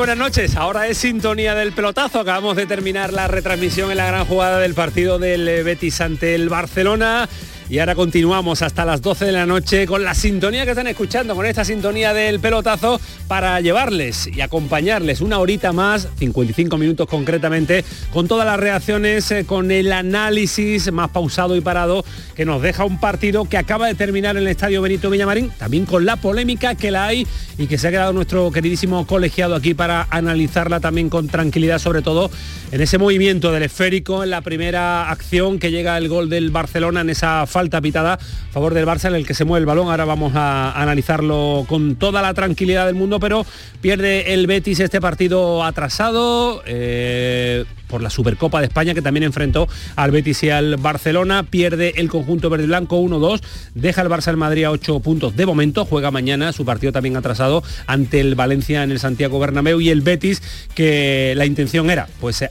[0.00, 0.56] Buenas noches.
[0.56, 2.20] Ahora es sintonía del pelotazo.
[2.20, 6.34] Acabamos de terminar la retransmisión en la gran jugada del partido del eh, Betis ante
[6.34, 7.28] el Barcelona.
[7.70, 11.36] Y ahora continuamos hasta las 12 de la noche con la sintonía que están escuchando,
[11.36, 17.84] con esta sintonía del pelotazo, para llevarles y acompañarles una horita más, 55 minutos concretamente,
[18.12, 22.84] con todas las reacciones, eh, con el análisis más pausado y parado que nos deja
[22.84, 26.74] un partido que acaba de terminar en el Estadio Benito Villamarín, también con la polémica
[26.74, 27.24] que la hay
[27.56, 32.02] y que se ha quedado nuestro queridísimo colegiado aquí para analizarla también con tranquilidad, sobre
[32.02, 32.32] todo
[32.72, 37.02] en ese movimiento del esférico, en la primera acción que llega el gol del Barcelona
[37.02, 39.90] en esa falta pitada a favor del Barça en el que se mueve el balón.
[39.90, 43.44] Ahora vamos a analizarlo con toda la tranquilidad del mundo, pero
[43.82, 46.62] pierde el Betis este partido atrasado.
[46.64, 51.94] eh, por la Supercopa de España que también enfrentó al Betis y al Barcelona, pierde
[51.96, 53.40] el conjunto verde blanco 1-2,
[53.74, 57.16] deja el Barça al Madrid a 8 puntos de momento, juega mañana su partido también
[57.16, 60.40] atrasado ante el Valencia en el Santiago Bernabéu y el Betis
[60.74, 62.44] que la intención era pues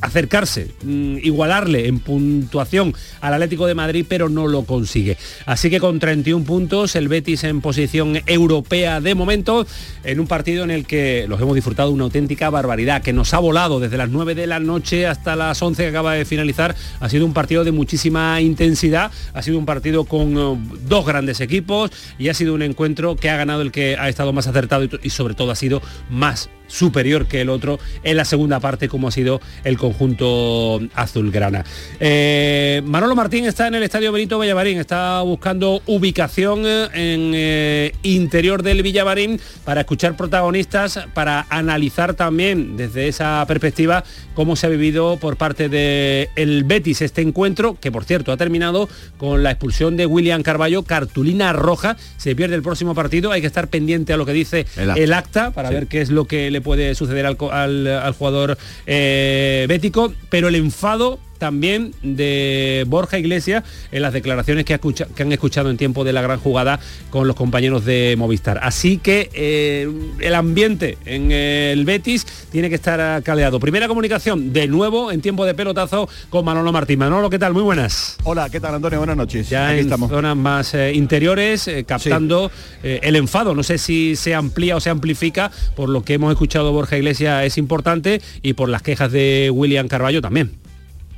[0.00, 5.16] acercarse, mm, igualarle en puntuación al Atlético de Madrid, pero no lo consigue.
[5.46, 9.66] Así que con 31 puntos, el Betis en posición europea de momento,
[10.04, 13.38] en un partido en el que los hemos disfrutado una auténtica barbaridad, que nos ha
[13.38, 16.74] volado desde las 9 de la noche hasta las 11 que acaba de finalizar.
[17.00, 21.40] Ha sido un partido de muchísima intensidad, ha sido un partido con eh, dos grandes
[21.40, 24.84] equipos y ha sido un encuentro que ha ganado el que ha estado más acertado
[24.84, 28.88] y, y sobre todo ha sido más superior que el otro en la segunda parte
[28.88, 31.64] como ha sido el conjunto azulgrana.
[31.98, 37.92] Eh, Manolo Martín está en el Estadio Benito Villamarín, está buscando ubicación eh, en eh,
[38.02, 44.04] interior del Villamarín para escuchar protagonistas, para analizar también desde esa perspectiva
[44.34, 48.36] cómo se ha vivido por parte del el Betis este encuentro, que por cierto ha
[48.36, 53.40] terminado con la expulsión de William Carballo, cartulina roja, se pierde el próximo partido, hay
[53.40, 55.02] que estar pendiente a lo que dice El acta.
[55.02, 55.74] el acta para Sí.
[55.74, 60.48] ver qué es lo que le puede suceder al, al- al jugador eh, bético, pero
[60.48, 65.70] el enfado también de Borja Iglesias en las declaraciones que, ha escucha- que han escuchado
[65.70, 68.58] en tiempo de la gran jugada con los compañeros de Movistar.
[68.62, 69.88] Así que eh,
[70.20, 73.60] el ambiente en el Betis tiene que estar caldeado.
[73.60, 76.98] Primera comunicación de nuevo en tiempo de pelotazo con Manolo Martín.
[76.98, 77.52] Manolo, ¿qué tal?
[77.52, 78.16] Muy buenas.
[78.24, 78.98] Hola, ¿qué tal Antonio?
[78.98, 79.48] Buenas noches.
[79.48, 80.10] Ya Aquí en estamos.
[80.10, 82.50] zonas más eh, interiores, eh, captando
[82.82, 83.54] el enfado.
[83.54, 87.44] No sé si se amplía o se amplifica, por lo que hemos escuchado Borja Iglesias
[87.44, 90.52] es importante y por las quejas de William Carballo también.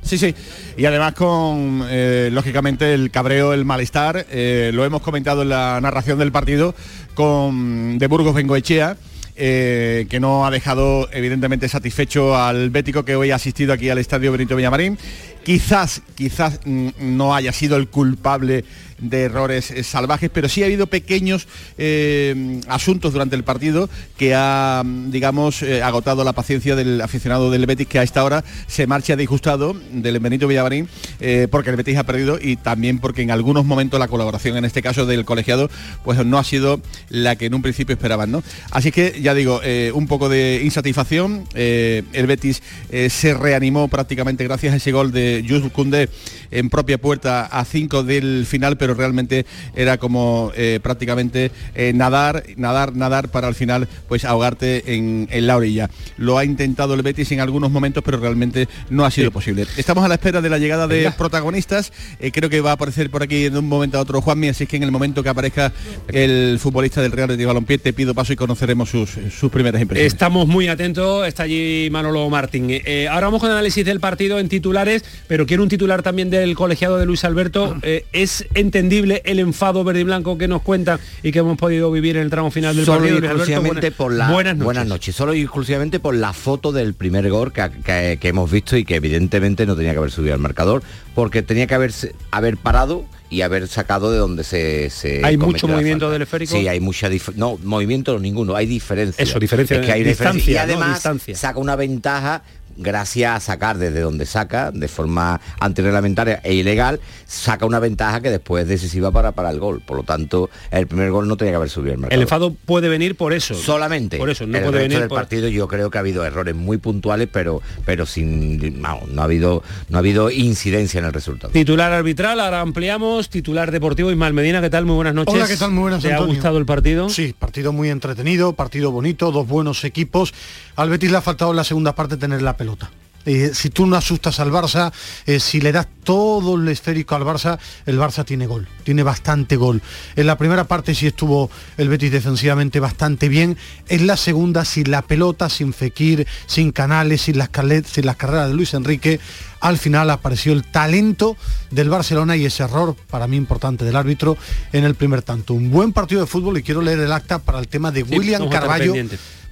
[0.01, 0.33] Sí, sí.
[0.77, 5.79] Y además con, eh, lógicamente, el cabreo, el malestar, eh, lo hemos comentado en la
[5.81, 6.73] narración del partido
[7.13, 8.97] con de Burgos Bengoechea.
[9.43, 13.97] eh, que no ha dejado evidentemente satisfecho al Bético que hoy ha asistido aquí al
[13.97, 14.99] Estadio Benito Villamarín.
[15.43, 18.63] Quizás, quizás mm, no haya sido el culpable
[19.01, 21.47] de errores eh, salvajes, pero sí ha habido pequeños
[21.77, 27.65] eh, asuntos durante el partido que ha, digamos, eh, agotado la paciencia del aficionado del
[27.65, 30.87] Betis que a esta hora se marcha disgustado del Benito Villamarín
[31.19, 34.65] eh, porque el Betis ha perdido y también porque en algunos momentos la colaboración, en
[34.65, 35.69] este caso del colegiado,
[36.03, 38.43] pues no ha sido la que en un principio esperaban, ¿no?
[38.69, 39.61] Así que ya digo,
[39.93, 41.45] un poco de insatisfacción.
[41.55, 42.61] el Betis
[43.09, 46.09] se reanimó prácticamente gracias a ese gol de Jules Koundé
[46.51, 52.43] en propia puerta a 5 del final, pero realmente era como eh, prácticamente eh, nadar,
[52.57, 55.89] nadar, nadar para al final pues ahogarte en, en la orilla.
[56.17, 59.65] Lo ha intentado el Betis en algunos momentos, pero realmente no ha sido posible.
[59.77, 61.11] Estamos a la espera de la llegada de Venga.
[61.11, 61.91] protagonistas.
[62.19, 64.67] Eh, creo que va a aparecer por aquí de un momento a otro Juanmi, así
[64.67, 65.71] que en el momento que aparezca
[66.09, 70.11] el futbolista del Real Betis Balompié, te pido paso y conoceremos sus, sus primeras impresiones.
[70.13, 72.69] Estamos muy atentos, está allí Manolo Martín.
[73.09, 76.55] Ahora vamos con el análisis del partido en titulares, pero quiero un titular también del
[76.55, 77.77] colegiado de Luis Alberto.
[77.83, 81.89] Eh, ¿Es entendible el enfado verde y blanco que nos cuentan y que hemos podido
[81.89, 83.17] vivir en el tramo final del Solo y partido?
[83.19, 85.15] Alberto, exclusivamente por la buenas noches.
[85.15, 88.83] Solo y exclusivamente por la foto del primer gol que, que- que hemos visto y
[88.83, 90.83] que evidentemente no tenía que haber subido al marcador
[91.15, 91.93] porque tenía que haber,
[92.31, 96.53] haber parado y haber sacado de donde se, se ¿Hay mucho movimiento del esférico?
[96.57, 99.23] Sí, hay mucha no movimiento ninguno, hay diferencia.
[99.23, 100.33] Eso, diferencia Es que hay de diferencia.
[100.33, 100.61] distancia, y ¿no?
[100.73, 101.35] además Distancia.
[101.37, 102.43] saca una ventaja
[102.77, 108.29] gracias a sacar desde donde saca, de forma antirreglamentaria e ilegal, saca una ventaja que
[108.29, 109.81] después es decisiva para, para el gol.
[109.85, 112.15] Por lo tanto, el primer gol no tenía que haber subido el mercado.
[112.15, 113.55] El enfado puede venir por eso.
[113.55, 114.17] Solamente.
[114.17, 116.25] Por eso, no el puede resto venir del por- partido yo creo que ha habido
[116.25, 121.05] errores muy puntuales, pero, pero sin vamos, no ha habido no ha habido incidencia en
[121.05, 121.53] el resultado.
[121.53, 123.29] Titular arbitral, ahora ampliamos.
[123.29, 124.85] Titular deportivo, Ismael Medina, ¿qué tal?
[124.85, 125.33] Muy buenas noches.
[125.33, 125.71] Hola, ¿qué tal?
[125.71, 127.09] Muy buenas, ¿Te ha gustado el partido?
[127.09, 130.33] Sí, partido muy entretenido, partido bonito, dos buenos equipos.
[130.75, 132.89] Al Betis le ha faltado en la segunda parte tener la pelota.
[133.23, 134.91] Eh, si tú no asustas al Barça,
[135.27, 139.57] eh, si le das todo el esférico al Barça, el Barça tiene gol, tiene bastante
[139.57, 139.79] gol.
[140.15, 143.57] En la primera parte sí estuvo el Betis defensivamente bastante bien.
[143.89, 148.15] En la segunda, sin la pelota, sin Fekir, sin Canales, sin las, carle- sin las
[148.15, 149.19] carreras de Luis Enrique,
[149.59, 151.37] al final apareció el talento
[151.69, 154.35] del Barcelona y ese error para mí importante del árbitro
[154.73, 155.53] en el primer tanto.
[155.53, 158.17] Un buen partido de fútbol y quiero leer el acta para el tema de Sí,
[158.17, 158.93] William Carballo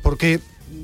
[0.02, 0.40] porque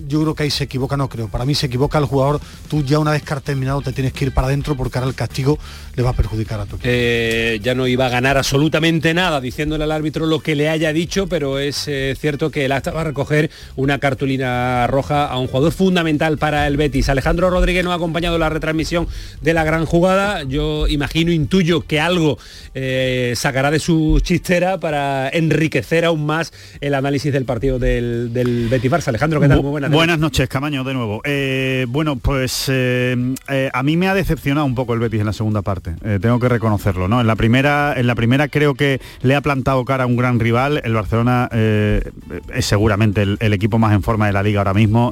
[0.07, 1.27] yo creo que ahí se equivoca, no creo.
[1.27, 2.39] Para mí se equivoca el jugador.
[2.69, 5.09] Tú ya una vez que has terminado te tienes que ir para adentro porque ahora
[5.09, 5.57] el castigo
[5.95, 6.89] le va a perjudicar a tu equipo.
[6.91, 10.93] Eh, ya no iba a ganar absolutamente nada diciéndole al árbitro lo que le haya
[10.93, 15.37] dicho, pero es eh, cierto que el acta va a recoger una cartulina roja a
[15.37, 17.09] un jugador fundamental para el Betis.
[17.09, 19.07] Alejandro Rodríguez nos ha acompañado la retransmisión
[19.41, 20.43] de la gran jugada.
[20.43, 22.37] Yo imagino, intuyo que algo
[22.73, 28.67] eh, sacará de su chistera para enriquecer aún más el análisis del partido del, del
[28.69, 29.07] Betis Barça.
[29.07, 29.63] Alejandro, ¿qué tal?
[29.63, 30.19] Muy buenas.
[30.19, 31.21] Noches, Camaño, de nuevo.
[31.23, 35.25] Eh, bueno, pues eh, eh, a mí me ha decepcionado un poco el Betis en
[35.25, 35.95] la segunda parte.
[36.19, 37.21] Tengo que reconocerlo, ¿no?
[37.21, 40.39] En la primera, en la primera creo que le ha plantado cara a un gran
[40.39, 40.81] rival.
[40.83, 45.11] El Barcelona es seguramente el, el equipo más en forma de la liga ahora mismo.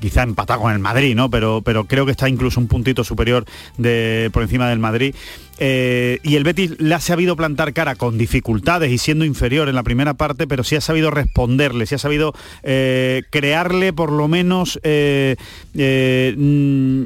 [0.00, 1.30] quizá empatado con el Madrid, ¿no?
[1.30, 3.44] Pero, pero creo que está incluso un puntito superior
[3.76, 5.14] de, por encima del Madrid.
[5.60, 9.74] Eh, y el Betis le ha sabido plantar cara con dificultades y siendo inferior en
[9.74, 12.32] la primera parte, pero sí ha sabido responderle, sí ha sabido
[12.62, 15.36] eh, crearle por lo menos eh,
[15.74, 17.02] mm,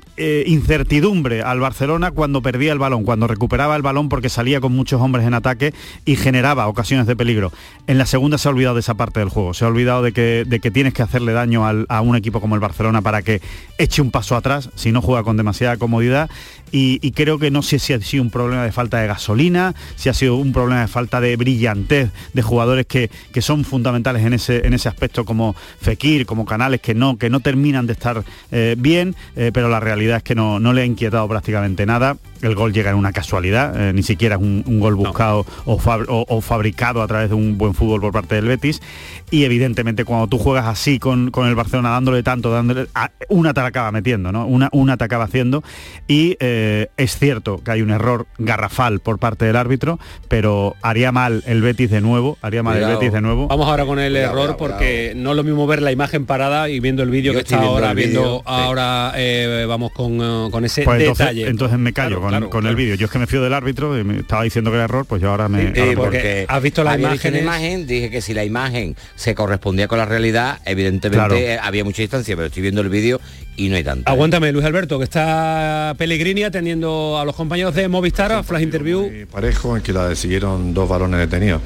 [0.46, 5.00] incertidumbre al Barcelona cuando perdía el balón, cuando recuperaba el balón porque salía con muchos
[5.00, 5.72] hombres en ataque
[6.04, 7.52] y generaba ocasiones de peligro.
[7.86, 10.12] En la segunda se ha olvidado de esa parte del juego, se ha olvidado de
[10.12, 13.40] que, de que tienes que hacerle daño a un equipo como el Barcelona para que
[13.78, 16.30] eche un paso atrás, si no juega con demasiada comodidad
[16.70, 19.74] y, y creo que no sé si ha sido un problema de falta de gasolina,
[19.96, 24.24] si ha sido un problema de falta de brillantez de jugadores que, que son fundamentales
[24.24, 27.92] en ese, en ese aspecto como Fekir, como Canales, que no, que no terminan de
[27.92, 31.86] estar eh, bien, eh, pero la realidad es que no, no le ha inquietado prácticamente
[31.86, 32.16] nada.
[32.42, 35.78] El gol llega en una casualidad, eh, ni siquiera es un, un gol buscado o,
[35.78, 38.82] fab- o- o fabricado a través de un buen fútbol por parte del Betis.
[39.30, 43.54] Y evidentemente cuando tú juegas así con, con el Barcelona dándole tanto, dándole, a- una
[43.54, 44.46] te la acaba metiendo, ¿no?
[44.46, 45.62] Una, una te acaba haciendo.
[46.08, 49.98] Y eh, es cierto que hay un error garrafal por parte del árbitro,
[50.28, 52.92] pero haría mal el Betis de nuevo, haría mal Cuidado.
[52.92, 53.48] el Betis de nuevo.
[53.48, 56.26] Vamos ahora con el Cuidado, error cuidado, porque no es lo mismo ver la imagen
[56.26, 58.42] parada y viendo el vídeo que está viendo ahora viendo sí.
[58.46, 61.48] ahora eh, vamos con, con ese Pues entonces, detalle.
[61.48, 62.94] entonces me callo Claro, con, claro, con el vídeo.
[62.94, 65.20] Yo es que me fío del árbitro, y me estaba diciendo que era error, pues
[65.22, 65.72] yo ahora me...
[65.74, 69.98] Sí, ahora porque has visto la imagen, dije que si la imagen se correspondía con
[69.98, 71.36] la realidad, evidentemente Claro.
[71.36, 73.20] eh, había mucha distancia, pero estoy viendo el vídeo
[73.56, 74.08] y no hay tanto.
[74.10, 74.12] ¿eh?
[74.12, 79.08] Aguántame, Luis Alberto, que está Pellegrini atendiendo a los compañeros de Movistar, a Flash Interview.
[79.30, 81.60] Parejo en que la siguieron dos balones detenidos.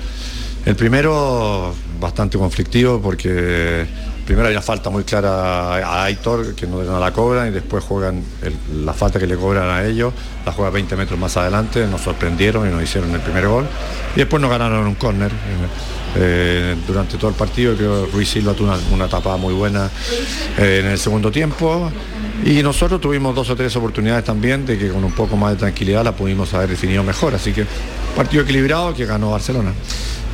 [0.64, 3.86] El primero bastante conflictivo porque
[4.26, 8.22] primero hay una falta muy clara a Aitor que no, la cobran y después juegan
[8.84, 10.12] la falta que le cobran a ellos,
[10.44, 13.66] la juega 20 metros más adelante, nos sorprendieron y nos hicieron el primer gol
[14.14, 15.30] y después nos ganaron un córner.
[16.18, 19.90] Eh, durante todo el partido creo que Ruiz Silva tuvo una, una tapada muy buena
[20.56, 21.90] eh, en el segundo tiempo
[22.42, 25.58] y nosotros tuvimos dos o tres oportunidades también de que con un poco más de
[25.58, 27.34] tranquilidad la pudimos haber definido mejor.
[27.34, 27.66] Así que
[28.14, 29.72] partido equilibrado que ganó Barcelona.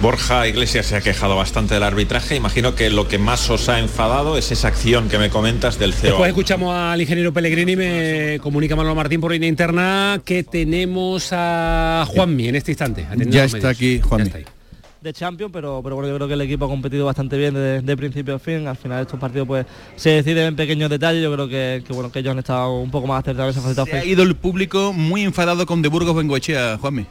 [0.02, 2.34] Borja Iglesias se ha quejado bastante del arbitraje.
[2.34, 5.94] Imagino que lo que más os ha enfadado es esa acción que me comentas del
[5.94, 6.10] CEO.
[6.10, 12.04] Después escuchamos al ingeniero Pellegrini, me comunica Manolo Martín por línea interna que tenemos a
[12.08, 13.06] Juanmi en este instante.
[13.28, 14.26] Ya está aquí, Ya Juanmi.
[14.26, 14.44] está ahí.
[15.02, 17.80] de Champions, pero, pero bueno, yo creo que el equipo ha competido bastante bien de,
[17.80, 18.66] de principio a fin.
[18.66, 21.22] Al final estos partidos pues se deciden en pequeños detalles.
[21.22, 23.68] Yo creo que, que, bueno que ellos han estado un poco más acertados en esa
[23.68, 27.06] faceta Se ha ido el público muy enfadado con De Burgos Bengoechea, Juanmi.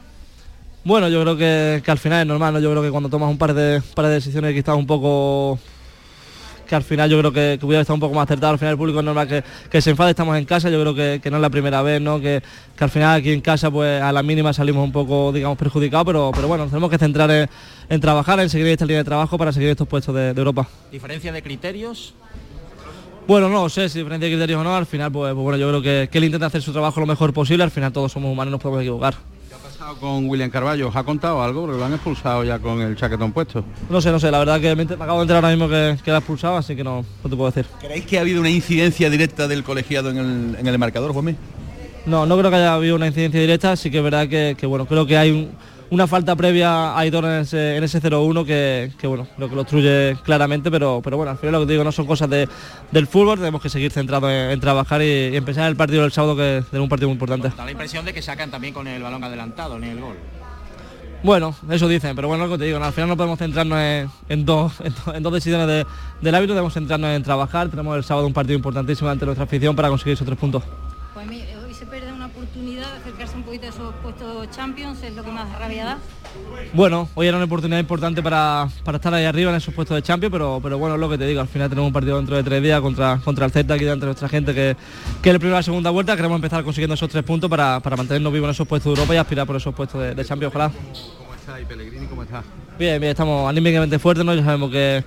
[0.84, 2.60] Bueno, yo creo que, que al final es normal, ¿no?
[2.60, 5.58] Yo creo que cuando tomas un par de, par de decisiones que estás un poco
[6.66, 8.72] que al final yo creo que, que hubiera estado un poco más acertado, al final
[8.72, 11.30] el público es normal que, que se enfade, estamos en casa, yo creo que, que
[11.30, 12.18] no es la primera vez, ¿no?
[12.18, 12.42] Que,
[12.74, 16.06] que al final aquí en casa pues a la mínima salimos un poco, digamos, perjudicados,
[16.06, 17.48] pero, pero bueno, tenemos que centrar en,
[17.90, 20.66] en trabajar, en seguir esta línea de trabajo para seguir estos puestos de, de Europa.
[20.90, 22.14] ¿Diferencia de criterios?
[23.28, 25.68] Bueno, no sé si diferencia de criterios o no, al final pues, pues bueno, yo
[25.68, 28.32] creo que, que él intenta hacer su trabajo lo mejor posible, al final todos somos
[28.32, 29.14] humanos y nos podemos equivocar.
[30.00, 31.62] Con William Carballo, ¿os ha contado algo?
[31.62, 33.64] Porque lo han expulsado ya con el chaquetón puesto.
[33.90, 36.10] No sé, no sé, la verdad que me, acabo de enterar ahora mismo que, que
[36.10, 37.66] la ha expulsado, así que no, no te puedo decir.
[37.80, 41.36] ¿Creéis que ha habido una incidencia directa del colegiado en el, en el marcador, Juanmi?
[42.06, 44.66] No, no creo que haya habido una incidencia directa, sí que es verdad que, que,
[44.66, 45.50] bueno, creo que hay un-
[45.92, 49.54] una falta previa a Aitor en ese, en ese 0-1 que, que, bueno, lo que
[49.54, 52.30] lo obstruye claramente, pero, pero bueno, al final lo que te digo no son cosas
[52.30, 52.48] de-
[52.90, 56.10] del fútbol, tenemos que seguir centrados en, en trabajar y, y empezar el partido del
[56.10, 57.52] sábado que es un partido muy importante.
[57.54, 60.16] Da la impresión de que sacan también con el balón adelantado, ni el gol.
[61.22, 64.10] Bueno, eso dicen, pero bueno, lo que te digo, al final no podemos centrarnos en,
[64.30, 65.86] en dos, en, do- en dos decisiones de-
[66.22, 69.76] del árbitro, debemos centrarnos en trabajar, tenemos el sábado un partido importantísimo ante nuestra afición
[69.76, 70.62] para conseguir esos tres puntos.
[71.14, 71.51] Pues mire,
[72.52, 75.98] oportunidad de acercarse un poquito a esos puestos Champions, es lo que más rabia da.
[76.74, 80.02] Bueno, hoy era una oportunidad importante para, para estar ahí arriba en esos puestos de
[80.02, 82.36] Champions, pero, pero bueno, es lo que te digo, al final tenemos un partido dentro
[82.36, 84.76] de tres días contra, contra el Celta aquí delante de nuestra gente que,
[85.22, 87.80] que es el primero y la segunda vuelta, queremos empezar consiguiendo esos tres puntos para,
[87.80, 90.24] para mantenernos vivos en esos puestos de Europa y aspirar por esos puestos de, de
[90.24, 90.70] Champions, ojalá.
[91.18, 92.06] ¿Cómo está y Pellegrini?
[92.06, 92.42] ¿Cómo está?
[92.78, 94.34] Bien, bien, estamos anímicamente fuertes, ¿no?
[94.34, 95.02] Ya sabemos que,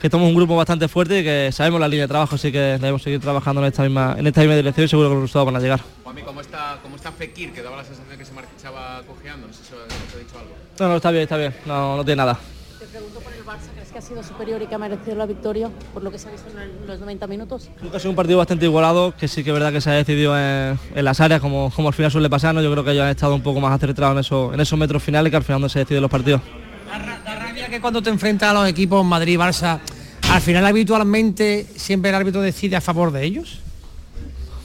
[0.00, 2.58] que somos un grupo bastante fuerte y que sabemos la línea de trabajo, así que
[2.58, 5.46] debemos seguir trabajando en esta misma, en esta misma dirección y seguro que los resultados
[5.46, 5.80] van a llegar.
[6.02, 7.52] Juanmi, ¿cómo está, ¿cómo está Fekir?
[7.52, 10.54] Que daba la sensación que se marchaba cojeando, no sé si os he dicho algo.
[10.78, 12.38] No, no, está bien, está bien, no, no tiene nada.
[12.78, 15.26] Te pregunto por el Barça, ¿crees que ha sido superior y que ha merecido la
[15.26, 17.68] victoria por lo que se ha visto en los 90 minutos?
[17.78, 19.90] Creo que ha sido un partido bastante igualado, que sí que es verdad que se
[19.90, 22.62] ha decidido en, en las áreas, como, como al final suele pasar, ¿no?
[22.62, 25.02] Yo creo que ellos han estado un poco más acertados en, eso, en esos metros
[25.02, 26.40] finales que al final no se deciden los partidos.
[27.24, 29.78] Da rabia que cuando te enfrentas a los equipos Madrid, Barça,
[30.30, 33.60] al final habitualmente siempre el árbitro decide a favor de ellos.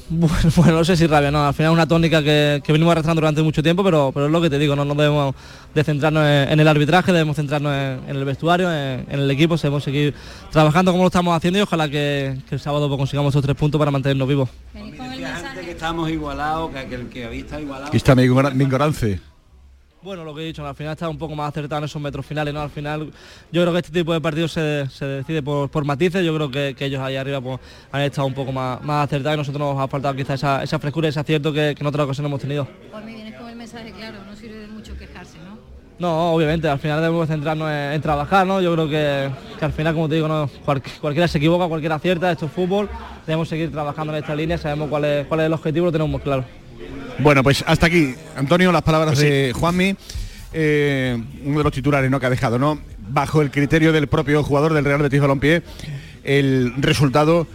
[0.07, 2.91] Bueno, bueno, no sé si rabia, no, al final es una tónica que, que venimos
[2.91, 5.33] arrastrando durante mucho tiempo, pero, pero es lo que te digo, no nos debemos
[5.73, 9.31] de centrarnos en, en el arbitraje, debemos centrarnos en, en el vestuario, en, en el
[9.31, 10.13] equipo, debemos seguir
[10.51, 13.55] trabajando como lo estamos haciendo y ojalá que, que el sábado pues, consigamos esos tres
[13.55, 14.49] puntos para mantenernos vivos.
[14.75, 17.87] Antes que estamos igualados, que aquel que había estado igualado.
[17.87, 19.19] Aquí está mi, mi ignorancia.
[20.05, 20.67] Bueno, lo que he dicho, ¿no?
[20.67, 22.61] al final está un poco más acertado en esos metros finales, ¿no?
[22.61, 23.11] Al final
[23.51, 26.51] yo creo que este tipo de partidos se, se decide por, por matices, yo creo
[26.51, 27.59] que, que ellos ahí arriba pues,
[27.91, 30.77] han estado un poco más, más acertados y nosotros nos ha faltado quizá esa, esa
[30.77, 32.67] frescura, ese acierto que, que en otras ocasiones hemos tenido.
[32.91, 35.57] Pues me vienes con el mensaje claro, no sirve de mucho quejarse, ¿no?
[35.97, 38.61] No, obviamente, al final debemos centrarnos en, en trabajar, ¿no?
[38.61, 41.95] Yo creo que, que al final, como te digo, no, Cual- cualquiera se equivoca, cualquiera
[41.95, 42.87] acierta, esto es fútbol,
[43.25, 46.11] debemos seguir trabajando en esta línea, sabemos cuál es, cuál es el objetivo, lo tenemos
[46.11, 46.45] muy claro.
[47.19, 49.25] Bueno, pues hasta aquí, Antonio, las palabras Pues sí.
[49.29, 49.95] de Juanmi.
[50.57, 52.19] Eh, uno de los titulares ¿no?
[52.19, 52.79] que ha dejado, ¿no?
[53.09, 55.63] Bajo el criterio del propio jugador del Real Betis Balompié,
[56.23, 57.45] el resultado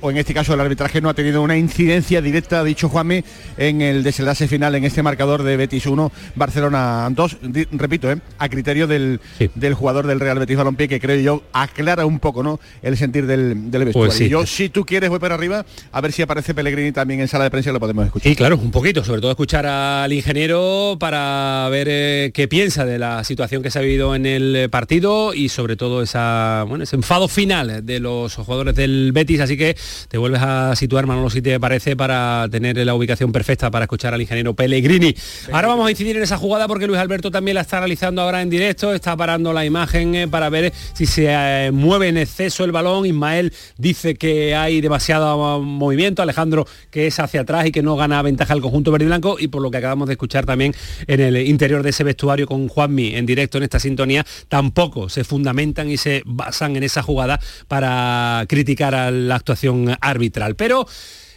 [0.00, 3.22] o en este caso el arbitraje no ha tenido una incidencia directa, ha dicho Juanmi,
[3.56, 8.18] en el desenlace final en este marcador de Betis 1, Barcelona 2, Di- repito, ¿eh?
[8.38, 9.20] a criterio del,
[9.54, 12.60] del jugador del Real Betis Balompié, que creo yo aclara un poco ¿no?
[12.82, 14.08] el sentir del, del vestuario.
[14.08, 14.28] Pues sí.
[14.28, 17.44] yo, si tú quieres, voy para arriba, a ver si aparece Pellegrini también en sala
[17.44, 18.28] de prensa y lo podemos escuchar.
[18.30, 22.98] Sí, claro, un poquito, sobre todo escuchar al ingeniero para ver eh, qué piensa de
[22.98, 26.96] la situación que se ha vivido en el partido y sobre todo esa, bueno, ese
[26.96, 29.76] enfado final de los jugadores del Betis, así que
[30.08, 34.14] te vuelves a situar, Manolo, si te parece, para tener la ubicación perfecta para escuchar
[34.14, 35.14] al ingeniero Pellegrini.
[35.52, 38.42] Ahora vamos a incidir en esa jugada porque Luis Alberto también la está realizando ahora
[38.42, 42.64] en directo, está parando la imagen eh, para ver si se eh, mueve en exceso
[42.64, 43.06] el balón.
[43.06, 47.96] Ismael dice que hay demasiado uh, movimiento, Alejandro que es hacia atrás y que no
[47.96, 50.74] gana ventaja el conjunto verde y blanco y por lo que acabamos de escuchar también
[51.06, 55.24] en el interior de ese vestuario con Juanmi en directo en esta sintonía, tampoco se
[55.24, 60.56] fundamentan y se basan en esa jugada para criticar a la actuación arbitral.
[60.56, 60.86] Pero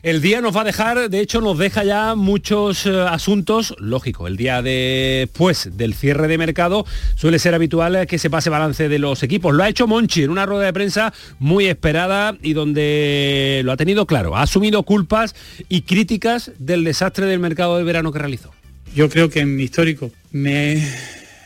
[0.01, 4.27] el día nos va a dejar, de hecho nos deja ya muchos eh, asuntos, lógico,
[4.27, 6.85] el día después del cierre de mercado
[7.15, 9.53] suele ser habitual que se pase balance de los equipos.
[9.53, 13.77] Lo ha hecho Monchi en una rueda de prensa muy esperada y donde lo ha
[13.77, 15.35] tenido claro, ha asumido culpas
[15.67, 18.51] y críticas del desastre del mercado de verano que realizó.
[18.95, 20.75] Yo creo que en mi histórico me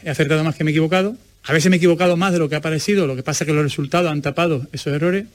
[0.03, 1.15] he acertado más que me he equivocado.
[1.43, 3.47] A veces me he equivocado más de lo que ha parecido, lo que pasa es
[3.47, 5.25] que los resultados han tapado esos errores.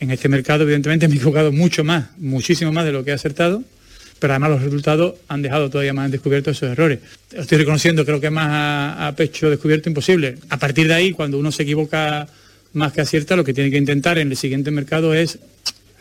[0.00, 3.14] En este mercado, evidentemente, me he equivocado mucho más, muchísimo más de lo que he
[3.14, 3.62] acertado,
[4.18, 7.00] pero además los resultados han dejado todavía más descubiertos esos errores.
[7.32, 8.48] Estoy reconociendo, creo que más
[8.98, 10.36] a, pecho descubierto imposible.
[10.48, 12.26] A partir de ahí, cuando uno se equivoca
[12.72, 15.38] más que acierta, lo que tiene que intentar en el siguiente mercado es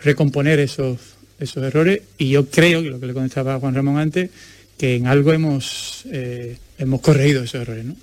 [0.01, 0.97] recomponer esos,
[1.39, 4.29] esos errores y yo creo, que lo que le contestaba Juan Ramón antes,
[4.77, 7.83] que en algo hemos, eh, hemos corregido esos errores.
[7.83, 7.95] ¿no?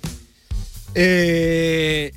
[0.93, 2.11] Eh,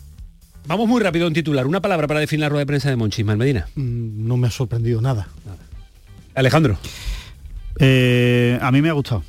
[0.67, 1.67] vamos muy rápido en titular.
[1.67, 3.67] Una palabra para definir la rueda de prensa de Monchi, Ismael Medina.
[3.75, 5.29] Mm, No me ha sorprendido nada.
[6.35, 6.79] Alejandro.
[7.79, 9.23] Eh, a mí me ha gustado.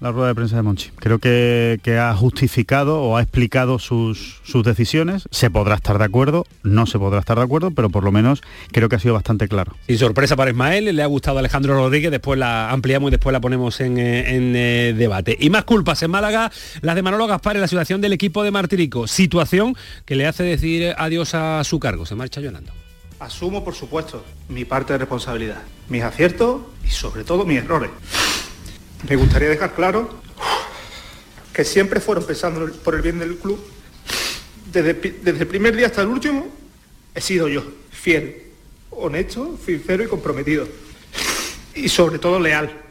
[0.00, 0.90] La rueda de prensa de Monchi.
[0.96, 5.28] Creo que, que ha justificado o ha explicado sus, sus decisiones.
[5.30, 8.42] Se podrá estar de acuerdo, no se podrá estar de acuerdo, pero por lo menos
[8.72, 9.74] creo que ha sido bastante claro.
[9.86, 13.32] Sin sorpresa para Ismael, le ha gustado a Alejandro Rodríguez, después la ampliamos y después
[13.32, 15.36] la ponemos en, eh, en, eh, debate.
[15.40, 16.50] Y más culpas en Málaga,
[16.82, 19.06] las de Manolo Gaspar en la situación del equipo de Martirico.
[19.06, 22.06] Situación que le hace decir adiós a su cargo.
[22.06, 22.72] Se marcha llorando.
[23.18, 27.90] Asumo, por supuesto, mi parte de responsabilidad, mis aciertos y sobre todo mis errores.
[29.06, 30.08] Me gustaría dejar claro
[31.52, 33.58] que siempre fueron pensando por el bien del club.
[34.72, 36.48] Desde, desde el primer día hasta el último,
[37.14, 38.42] he sido yo, fiel,
[38.90, 40.68] honesto, sincero y comprometido.
[41.74, 42.87] Y sobre todo leal.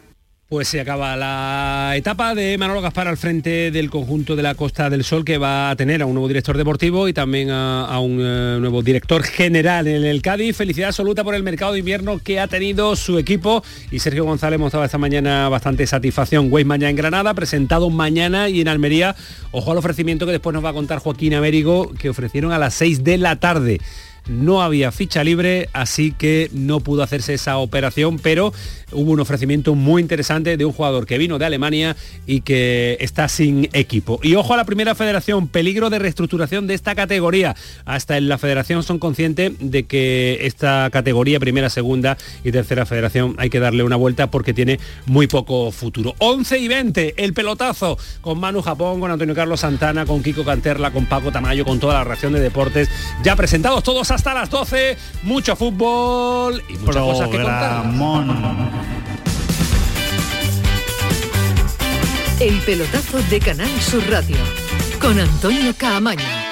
[0.50, 4.89] Pues se acaba la etapa de Manolo Gaspar al frente del conjunto de la Costa
[4.89, 8.18] del Sol que va a tener a un nuevo director deportivo y también a, un
[8.18, 10.56] uh, nuevo director general en el Cádiz.
[10.56, 13.62] Felicidad absoluta por el mercado de invierno que ha tenido su equipo
[13.92, 16.48] y Sergio González mostraba esta mañana bastante satisfacción.
[16.50, 19.18] Weis mañana en Granada, presentado mañana y en Almería.
[19.51, 22.74] Ojo al ofrecimiento que después nos va a contar Joaquín Américo que ofrecieron a las
[22.75, 23.82] 6 de la tarde
[24.27, 28.53] no había ficha libre, así que no pudo hacerse esa operación, pero
[28.91, 33.27] hubo un ofrecimiento muy interesante de un jugador que vino de Alemania y que está
[33.27, 34.19] sin equipo.
[34.24, 37.55] Y ojo a la primera federación, peligro de reestructuración de esta categoría.
[37.86, 43.36] Hasta en la federación son conscientes de que esta categoría, primera, segunda y tercera federación,
[43.38, 46.15] hay que darle una vuelta porque tiene muy poco futuro.
[46.19, 50.91] 11 y 20, el pelotazo con Manu Japón, con Antonio Carlos Santana, con Kiko Canterla,
[50.91, 52.89] con Paco Tamayo, con toda la reacción de deportes,
[53.24, 57.86] ya presentados todos hasta las 12, mucho fútbol y muchas cosas que contar.
[62.39, 64.38] El pelotazo de Canal Sur Radio
[65.00, 66.47] con Antonio Caamaño.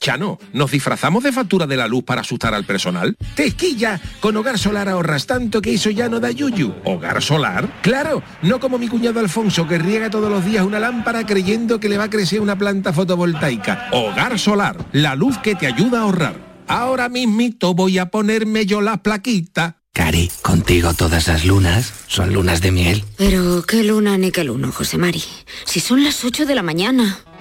[0.00, 3.18] Chano, ¿nos disfrazamos de factura de la luz para asustar al personal?
[3.34, 4.00] ¡Tequilla!
[4.20, 6.74] Con Hogar Solar ahorras tanto que eso ya no da yuyu.
[6.84, 7.80] ¿Hogar Solar?
[7.82, 11.90] Claro, no como mi cuñado Alfonso que riega todos los días una lámpara creyendo que
[11.90, 13.88] le va a crecer una planta fotovoltaica.
[13.92, 16.64] Hogar Solar, la luz que te ayuda a ahorrar.
[16.66, 19.76] Ahora mismito voy a ponerme yo la plaquita.
[19.92, 23.04] Cari, contigo todas las lunas son lunas de miel.
[23.18, 25.22] Pero qué luna ni qué luno, José Mari.
[25.66, 27.18] Si son las 8 de la mañana.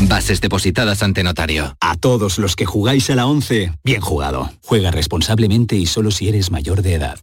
[0.00, 1.76] bases depositadas ante notario.
[1.80, 4.50] A todos los que jugáis a la 11, bien jugado.
[4.64, 7.18] Juega responsablemente y solo si eres mayor de edad.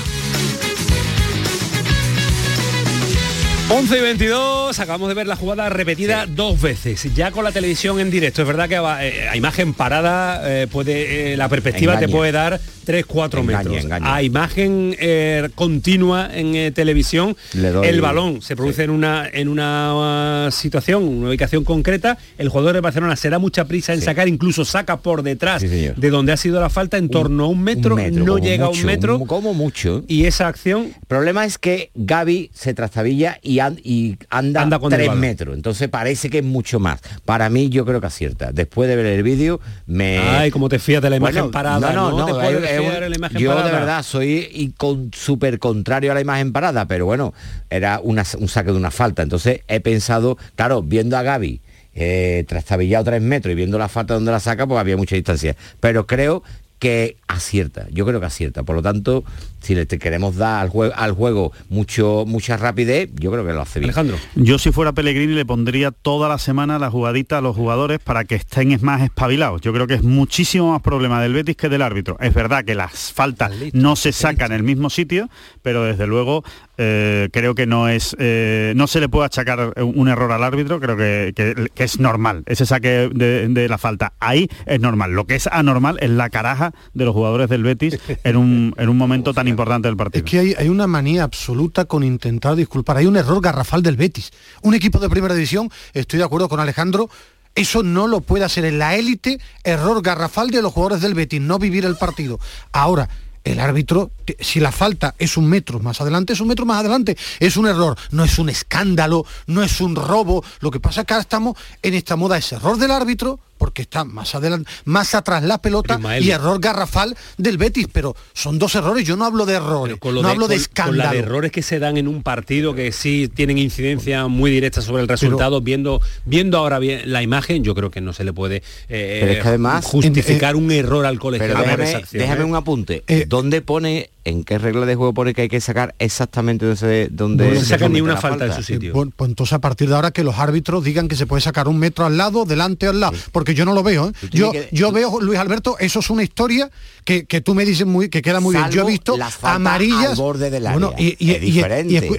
[3.73, 7.99] 11 y 22, acabamos de ver la jugada repetida dos veces, ya con la televisión
[7.99, 8.41] en directo.
[8.41, 12.07] Es verdad que a, eh, a imagen parada eh, puede, eh, la perspectiva Engaña.
[12.07, 13.83] te puede dar 3, 4 Engaña, metros.
[13.85, 14.13] engaña.
[14.15, 20.47] A imagen eh, continua en televisión, doy- el balón se produce en una en una
[20.47, 22.17] uh, situación, una ubicación concreta.
[22.37, 26.09] El jugador de Barcelona se da mucha prisa en sacar, incluso saca por detrás de
[26.09, 28.83] donde ha sido la falta en torno a un metro, metro, no llega a un
[28.83, 29.17] metro.
[29.17, 30.03] un- como mucho.
[30.07, 30.87] Y esa acción...
[31.01, 35.55] El problema es que Gaby se trastabilla y, y anda, Anda tres metros.
[35.55, 36.99] Entonces parece que es mucho más.
[37.25, 38.51] Para mí yo creo que acierta.
[38.51, 40.17] Después de ver el vídeo, me...
[40.19, 41.93] Ay, cómo te fías de la imagen Bueno, parada.
[41.93, 43.67] No, no, es- es la imagen yo parada.
[43.67, 47.33] de verdad soy y con súper contrario a la imagen parada, pero bueno,
[47.69, 49.21] era una- un saque de una falta.
[49.23, 51.61] Entonces he pensado, claro, viendo a Gaby
[51.93, 55.55] eh, trastabillado tres metros y viendo la falta donde la saca, pues había mucha distancia.
[55.81, 56.41] Pero creo
[56.79, 58.63] que acierta, yo creo que acierta.
[58.63, 59.23] Por lo tanto,
[59.61, 63.53] si le te queremos dar al juego, al juego mucho, mucha rapidez, yo creo que
[63.53, 63.89] lo hace bien.
[63.89, 64.17] Alejandro.
[64.35, 68.23] Yo si fuera Pellegrini le pondría toda la semana la jugadita a los jugadores para
[68.25, 69.61] que estén más espabilados.
[69.61, 72.17] Yo creo que es muchísimo más problema del Betis que del árbitro.
[72.19, 75.29] Es verdad que las faltas no se sacan en el mismo sitio,
[75.61, 76.43] pero desde luego
[76.77, 80.79] eh, creo que no es eh, no se le puede achacar un error al árbitro,
[80.79, 82.43] creo que, que- que es normal.
[82.45, 85.11] Ese saque de, de la falta ahí es normal.
[85.11, 88.89] Lo que es anormal es la caraja de los jugadores del Betis en un, en
[88.89, 90.25] un momento tan importante del partido.
[90.25, 92.97] Es que hay, una manía absoluta con intentar disculpar.
[92.97, 94.31] Hay un error garrafal del Betis.
[94.61, 97.09] Un equipo de primera división, estoy de acuerdo con Alejandro,
[97.53, 101.41] Eso no lo puede hacer en la élite, error garrafal de los jugadores del Betis,
[101.41, 102.39] no vivir el partido.
[102.71, 103.09] Ahora,
[103.43, 107.17] el árbitro, si la falta es un metro más adelante, es un metro más adelante.
[107.39, 110.43] Es un error, no es un escándalo, no es un robo.
[110.59, 113.83] Lo que pasa es que ahora estamos en esta moda, es error del árbitro, porque
[113.83, 116.25] está más adelante, más atrás la pelota Ismael.
[116.25, 120.15] y error garrafal del Betis, pero son dos errores, yo no hablo de errores, Con
[120.15, 121.11] no de, hablo de con- con la escándalo.
[121.11, 125.03] de errores que se dan en un partido que sí tienen incidencia muy directa sobre
[125.03, 128.63] el resultado, viendo, viendo ahora bien la imagen, yo creo que no se le puede
[128.89, 132.19] eh, Pero es que además- justificar un error al colegiado déjame, esa acción.
[132.23, 132.45] déjame ¿eh?
[132.45, 133.03] un apunte.
[133.27, 137.51] ¿Dónde pone, en qué regla de juego pone que hay que sacar exactamente donde donde
[137.51, 140.11] No se saca ni una la falta Eh, Bueno, pues entonces a partir de ahora
[140.11, 143.13] que los árbitros digan que se puede sacar un metro al lado, delante al lado,
[143.31, 144.09] porque yo no lo veo.
[144.09, 144.11] ¿eh?
[144.31, 146.69] Yo, que- yo veo, Luis Alberto, eso es una historia
[147.03, 148.69] que, que tú me dices muy, que queda muy bien.
[148.69, 151.07] Yo he visto amarillas al borde del bueno, área.
[151.07, 151.61] y, y-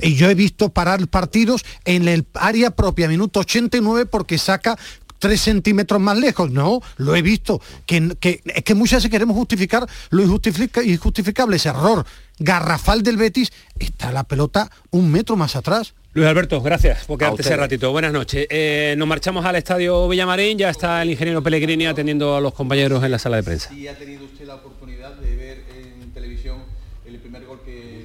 [0.02, 4.76] y yo he visto parar partidos en el área propia, minuto 89, porque saca
[5.22, 6.50] tres centímetros más lejos.
[6.50, 7.61] No, lo he visto.
[7.87, 12.04] Que, que- es que muchas veces queremos justificar lo injustifica- injustificable, ese error
[12.40, 15.94] garrafal del Betis, está la pelota un metro más atrás.
[16.12, 17.92] Luis Alberto, gracias por quedarte ese ratito.
[17.92, 18.46] Buenas noches.
[18.50, 23.02] Eh, nos marchamos al Estadio Villamarín, ya está el ingeniero Pellegrini atendiendo a los compañeros
[23.04, 23.70] en la sala de prensa.
[23.70, 25.62] Si ha tenido usted la oportunidad de ver
[26.02, 26.58] en televisión
[27.06, 28.02] el primer gol que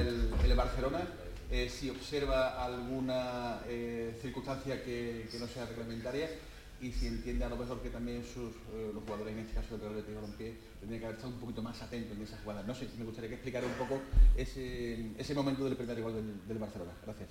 [0.00, 1.02] el, el Barcelona,
[1.52, 6.28] eh, si observa alguna eh, circunstancia que, que no sea reglamentaria
[6.84, 9.78] y si entiende a lo mejor que también sus, eh, los jugadores, en este caso
[9.78, 12.62] del Real Balompié, tendrían que haber estado un poquito más atentos en esa jugada.
[12.62, 14.02] No sé, me gustaría que explicara un poco
[14.36, 16.92] ese, ese momento del primer gol del, del Barcelona.
[17.02, 17.30] Gracias.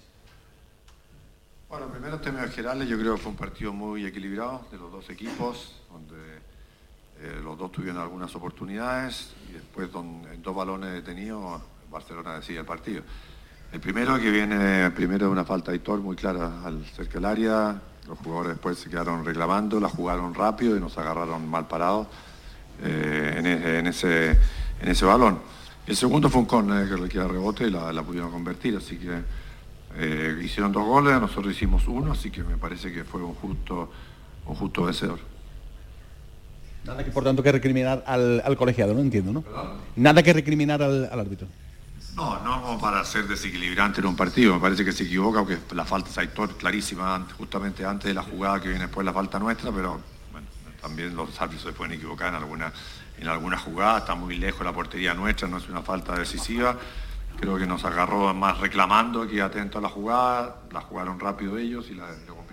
[1.70, 4.92] Bueno, primero en términos generales yo creo que fue un partido muy equilibrado de los
[4.92, 6.38] dos equipos, donde
[7.20, 11.62] eh, los dos tuvieron algunas oportunidades y después don- en dos balones detenidos
[11.92, 13.04] Barcelona decide el partido.
[13.72, 17.26] El primero que viene primero de una falta de Hitor muy clara al cerca del
[17.26, 22.08] área, los jugadores después se quedaron reclamando, la jugaron rápido y nos agarraron mal parados
[22.84, 24.32] eh, en, e- en ese,
[24.82, 25.40] en ese balón.
[25.88, 29.22] El segundo fue un córner que requiere rebote y la, la pudieron convertir, así que
[29.96, 33.92] eh, hicieron dos goles, nosotros hicimos uno, así que me parece que fue un justo,
[34.48, 35.20] un justo vencedor.
[36.86, 39.44] Nada que por tanto que recriminar al, al colegiado, no entiendo, ¿no?
[39.96, 41.48] Nada que recriminar al, al árbitro.
[42.16, 45.60] No, no como para ser desequilibrante en un partido, me parece que se equivoca porque
[45.74, 49.40] la falta es Aitor clarísima justamente antes de la jugada que viene después la falta
[49.40, 50.00] nuestra, pero
[50.32, 50.48] bueno,
[50.80, 52.72] también los árbitros se pueden equivocar en alguna,
[53.18, 56.78] en alguna jugada, está muy lejos la portería nuestra, no es una falta decisiva.
[57.40, 61.88] Creo que nos agarró más reclamando que atento a la jugada, la jugaron rápido ellos
[61.90, 62.44] y la, lo.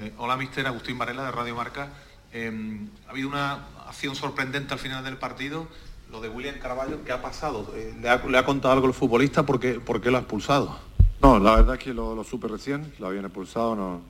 [0.00, 1.88] Eh, hola, mister Agustín Varela de Radio Marca.
[2.32, 5.68] Eh, ha habido una acción sorprendente al final del partido,
[6.10, 7.02] lo de William Carvalho.
[7.04, 7.72] ¿Qué ha pasado?
[7.74, 9.44] Eh, ¿le, ha, contado algo el futbolista?
[9.44, 10.76] ¿Por qué, por qué lo ha expulsado?
[11.22, 14.00] No, la verdad es que lo, lo supe recién, lo habían expulsado, no,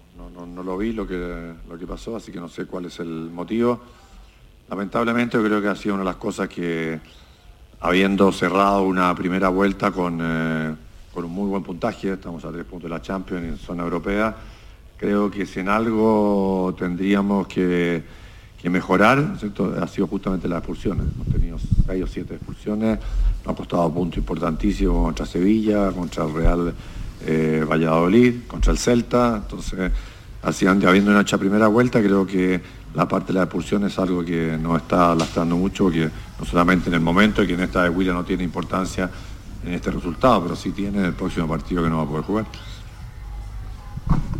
[0.46, 3.30] no, lo vi lo que, lo que pasó, así que no sé cuál es el
[3.30, 3.80] motivo.
[4.68, 7.00] Lamentablemente creo que ha sido una de las cosas que,
[7.80, 10.74] habiendo cerrado una primera vuelta con, eh,
[11.12, 14.36] con un muy buen puntaje, estamos a tres puntos de la Champions en zona europea,
[14.96, 18.04] creo que si en algo tendríamos que,
[18.61, 19.75] que mejorar, ¿cierto?
[19.81, 21.07] ha sido justamente las expulsiones.
[21.14, 22.99] Hemos tenido seis o siete expulsiones,
[23.44, 26.75] nos ha costado puntos importantísimos contra Sevilla, contra el Real
[27.27, 29.40] eh, Valladolid, contra el Celta.
[29.42, 29.90] Entonces,
[30.42, 32.61] así habiendo una hecha primera vuelta, creo que
[32.94, 36.88] la parte de la expulsión es algo que nos está lastrando mucho, porque no solamente
[36.88, 39.11] en el momento, que en esta de William no tiene importancia
[39.64, 42.25] en este resultado, pero sí tiene en el próximo partido que no va a poder
[42.25, 42.46] jugar.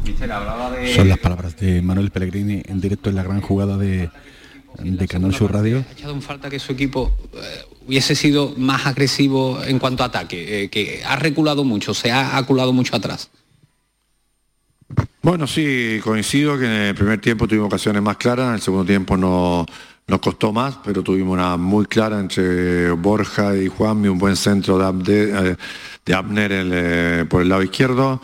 [0.05, 0.95] Mister, hablaba de...
[0.95, 4.11] Son las palabras de Manuel Pellegrini en directo en la gran jugada de,
[4.79, 5.85] de Canal Sur Radio.
[5.89, 7.39] ha echado en falta que su equipo eh,
[7.87, 12.37] hubiese sido más agresivo en cuanto a ataque, eh, que ha reculado mucho, se ha
[12.37, 13.31] aculado mucho atrás.
[15.23, 18.87] Bueno, sí, coincido que en el primer tiempo tuvimos ocasiones más claras, en el segundo
[18.87, 19.67] tiempo no,
[20.07, 24.79] nos costó más, pero tuvimos una muy clara entre Borja y Juanmi, un buen centro
[24.79, 25.57] de, Abde- eh,
[26.07, 28.21] de Abner el, por el lado izquierdo.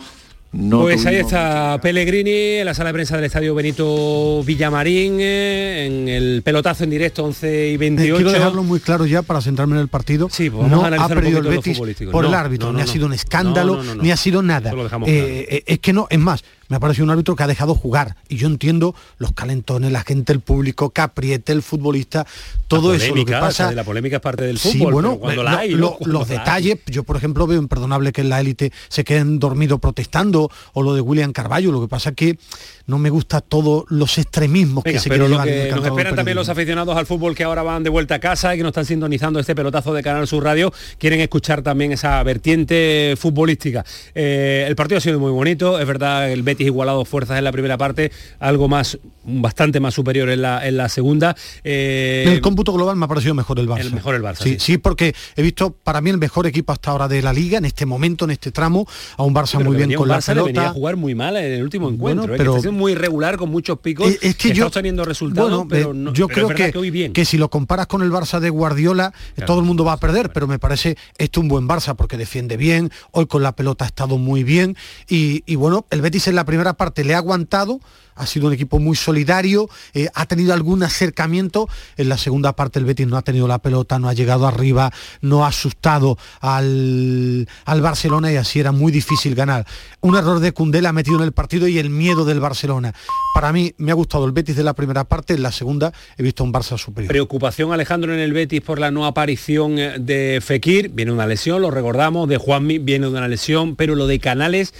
[0.53, 5.85] No pues ahí está Pellegrini en la sala de prensa del Estadio Benito Villamarín, eh,
[5.85, 8.15] en el pelotazo en directo 11 y Eh, 28.
[8.15, 10.29] Quiero dejarlo muy claro ya para centrarme en el partido.
[10.29, 11.77] pues vamos no a analizar ha un perdido el Betis
[12.11, 14.03] por No, el árbitro, no, ni no, ha sido un escándalo, No, no, no, no.
[14.03, 14.69] ni ha sido nada.
[14.69, 15.27] Eso lo dejamos Eh, claro.
[15.59, 18.15] eh, es que no, es más, me ha parecido un árbitro que ha dejado jugar.
[18.29, 22.25] Y yo entiendo los calentones, la gente, el público, que apriete el futbolista,
[22.67, 23.07] todo eso.
[23.07, 23.75] Lo que polémica, o sea, pasa.
[23.75, 26.33] la polémica es parte del Sí, fútbol, bueno, pero cuando la hay, lo- los la
[26.33, 26.39] hay.
[26.39, 30.83] detalles, yo por ejemplo veo imperdonable que en la élite se queden dormidos protestando, o
[30.83, 32.37] lo de William Carballo, lo que pasa es que
[32.85, 35.69] no me gusta todos los extremismos Venga, que se pero quieren lo llevar en el
[35.69, 38.53] que nos esperan también los aficionados al fútbol que ahora van de vuelta a casa
[38.55, 42.23] y que nos están sintonizando este pelotazo de Canal Sur Radio, quieren escuchar también esa
[42.23, 43.83] vertiente futbolística.
[44.15, 47.43] Eh, el partido ha sido muy bonito, es verdad, el Betis Betis igualado fuerzas en
[47.43, 51.35] la primera parte, algo más, bastante más superior en la, en la segunda.
[51.63, 53.81] Eh, el cómputo global me ha parecido mejor el Barça.
[53.81, 54.59] El mejor el Barça, Sí, sí.
[54.59, 57.65] sí, porque he visto para mí el mejor equipo hasta ahora de la liga en
[57.65, 60.17] este momento, en este tramo, a un Barça muy que bien venía con un la
[60.19, 60.73] Barça le venía a pelota.
[60.73, 62.37] jugar muy mal en el último encuentro, ¿eh?
[62.37, 64.09] pero- que siendo muy irregular con muchos picos.
[64.11, 66.71] Eh, es que está obteniendo resultados, bueno, pero eh, no- yo pero creo es verdad
[66.73, 67.13] que, hoy bien.
[67.13, 69.97] que si lo comparas con el Barça de Guardiola, eh, todo el mundo va a
[69.97, 73.85] perder, pero me parece esto un buen Barça porque defiende bien, hoy con la pelota
[73.85, 74.75] ha estado muy bien
[75.09, 77.79] y, y bueno, el Betis en la primera parte le ha aguantado,
[78.15, 82.79] ha sido un equipo muy solidario, eh, ha tenido algún acercamiento, en la segunda parte
[82.79, 87.47] el Betis no ha tenido la pelota, no ha llegado arriba, no ha asustado al,
[87.65, 89.67] al Barcelona y así era muy difícil ganar.
[90.01, 92.95] Un error de Cundé la ha metido en el partido y el miedo del Barcelona.
[93.35, 96.23] Para mí me ha gustado el Betis de la primera parte, en la segunda he
[96.23, 97.09] visto un Barça superior.
[97.09, 101.61] Preocupación Alejandro en el Betis por la no aparición eh, de Fekir, viene una lesión,
[101.61, 104.73] lo recordamos, de Juanmi viene una lesión, pero lo de Canales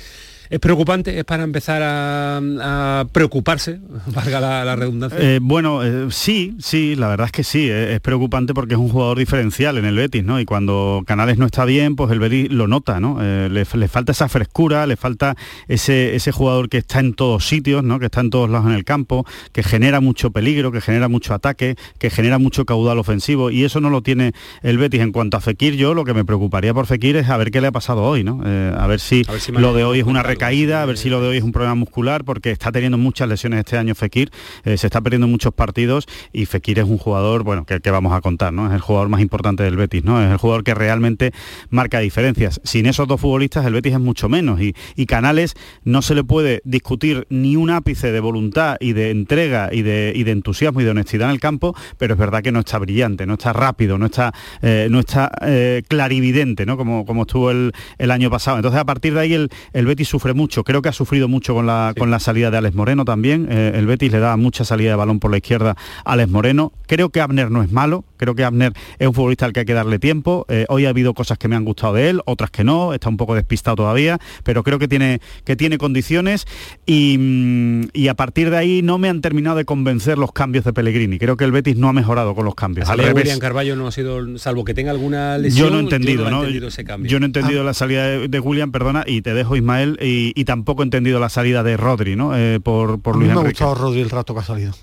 [0.49, 5.19] es preocupante, es para empezar a, a preocuparse, valga la, la redundancia.
[5.19, 8.79] Eh, bueno, eh, sí, sí, la verdad es que sí, eh, es preocupante porque es
[8.79, 10.39] un jugador diferencial en el Betis, ¿no?
[10.39, 13.17] Y cuando Canales no está bien, pues el Betis lo nota, ¿no?
[13.21, 15.35] Eh, le, le falta esa frescura, le falta
[15.67, 17.99] ese, ese jugador que está en todos sitios, ¿no?
[17.99, 21.33] Que está en todos lados en el campo, que genera mucho peligro, que genera mucho
[21.33, 24.33] ataque, que genera mucho caudal ofensivo y eso no lo tiene
[24.63, 25.01] el Betis.
[25.01, 27.61] En cuanto a Fekir, yo lo que me preocuparía por Fekir es a ver qué
[27.61, 28.41] le ha pasado hoy, ¿no?
[28.45, 30.23] Eh, a ver si, A ver si lo de hoy es una.
[30.37, 33.27] Recaída, a ver si lo de hoy es un problema muscular, porque está teniendo muchas
[33.27, 34.29] lesiones este año Fekir,
[34.65, 38.13] eh, se está perdiendo muchos partidos y Fekir es un jugador, bueno, que, que vamos
[38.13, 38.67] a contar, ¿no?
[38.67, 40.21] Es el jugador más importante del Betis, ¿no?
[40.21, 41.31] Es el jugador que realmente
[41.71, 42.61] marca diferencias.
[42.63, 46.23] Sin esos dos futbolistas el Betis es mucho menos y, y Canales no se le
[46.23, 50.81] puede discutir ni un ápice de voluntad y de entrega y de, y de entusiasmo
[50.81, 53.53] y de honestidad en el campo, pero es verdad que no está brillante, no está
[53.53, 56.77] rápido, no está, eh, no está eh, clarividente, ¿no?
[56.77, 58.57] Como, como estuvo el, el año pasado.
[58.57, 60.63] Entonces a partir de ahí el, el Betis sufre mucho.
[60.63, 63.47] Creo que ha sufrido mucho con la, con la salida de Alex Moreno también.
[63.49, 66.71] Eh, el Betis le da mucha salida de balón por la izquierda a Alex Moreno.
[66.87, 68.03] Creo que Abner no es malo.
[68.17, 70.45] Creo que Abner es un futbolista al que hay que darle tiempo.
[70.49, 72.93] Eh, hoy ha habido cosas que me han gustado de él, otras que no.
[72.93, 76.45] Está un poco despistado todavía, pero creo que tiene, que tiene condiciones
[76.85, 80.65] y, mm, y a partir de ahí no me han terminado de convencer los cambios
[80.65, 81.19] de Pellegrini.
[81.19, 82.89] Creo que el Betis no ha mejorado con los cambios.
[82.89, 83.15] Al revés.
[83.15, 86.39] William Carballo no ha sido, salvo que tenga alguna lesión, Yo no he entendido, ¿no?
[86.39, 87.09] entendido ese cambio.
[87.09, 90.33] Yo no he entendido la salida de, de William, perdona, y te dejo Ismael, y,
[90.35, 92.35] y tampoco he entendido la salida de Rodri, ¿no?
[92.35, 94.73] Eh, por, por A mí Luis me ha gustado Rodri el rato que ha salido.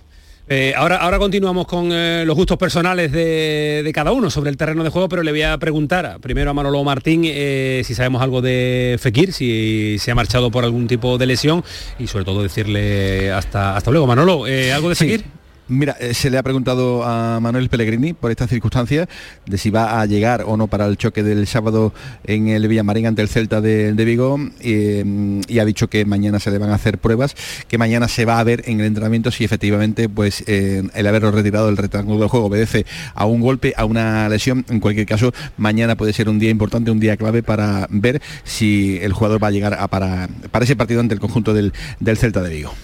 [0.46, 4.58] Eh, ahora, ahora continuamos con eh, los gustos personales de, de cada uno sobre el
[4.58, 7.94] terreno de juego, pero le voy a preguntar a- primero a Manolo Martín eh, si
[7.94, 11.64] sabemos algo de Fekir, si se ha marchado por algún tipo de lesión
[11.98, 14.06] y sobre todo decirle hasta, hasta luego.
[14.06, 15.06] Manolo, ¿algo de Sí.
[15.66, 19.08] Mira, eh, se le ha preguntado a Manuel Pellegrini por esta circunstancia
[19.46, 23.06] de si va a llegar o no para el choque del sábado en el Villamarín
[23.06, 26.74] ante el Celta de, de Vigo y ha dicho que mañana se le van a
[26.74, 27.34] hacer pruebas,
[27.66, 31.30] que mañana se va a ver en el entrenamiento si efectivamente pues eh, el haberlo
[31.30, 34.66] retirado del rectángulo del juego obedece a un golpe, a una lesión.
[34.68, 38.98] En cualquier caso, mañana puede ser un día importante, un día clave para ver si
[39.00, 42.42] el jugador va a llegar para, para ese partido ante el conjunto del, del Celta
[42.42, 42.74] de Vigo.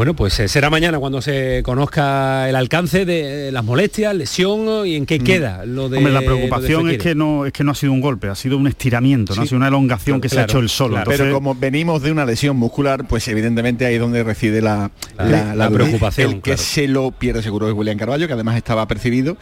[0.00, 4.94] Bueno, pues eh, será mañana cuando se conozca el alcance de las molestias, lesión y
[4.96, 5.98] en qué queda lo de Mm.
[5.98, 8.56] Hombre, la preocupación es que no es que no ha sido un golpe, ha sido
[8.56, 9.42] un estiramiento, ¿no?
[9.42, 10.96] ha sido una elongación que se ha hecho el solo.
[10.96, 14.90] Entonces- Pero como venimos de una lesión muscular, pues evidentemente ahí es donde reside la,
[15.18, 15.70] La- la duda.
[15.80, 16.62] preocupación, El que claro.
[16.62, 19.36] se lo pierde seguro es William Carballo, que además estaba percibido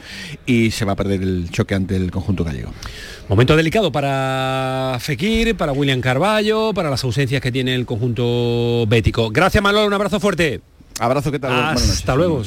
[0.44, 2.72] y se va a perder el choque ante el conjunto gallego.
[3.28, 9.28] Momento delicado para Fekir, para William Carballo, para las ausencias que tiene el conjunto bético.
[9.28, 10.62] Gracias Manolo, un abrazo fuerte.
[10.98, 11.52] Abrazo, ¿qué tal?
[11.52, 12.42] Hasta luego.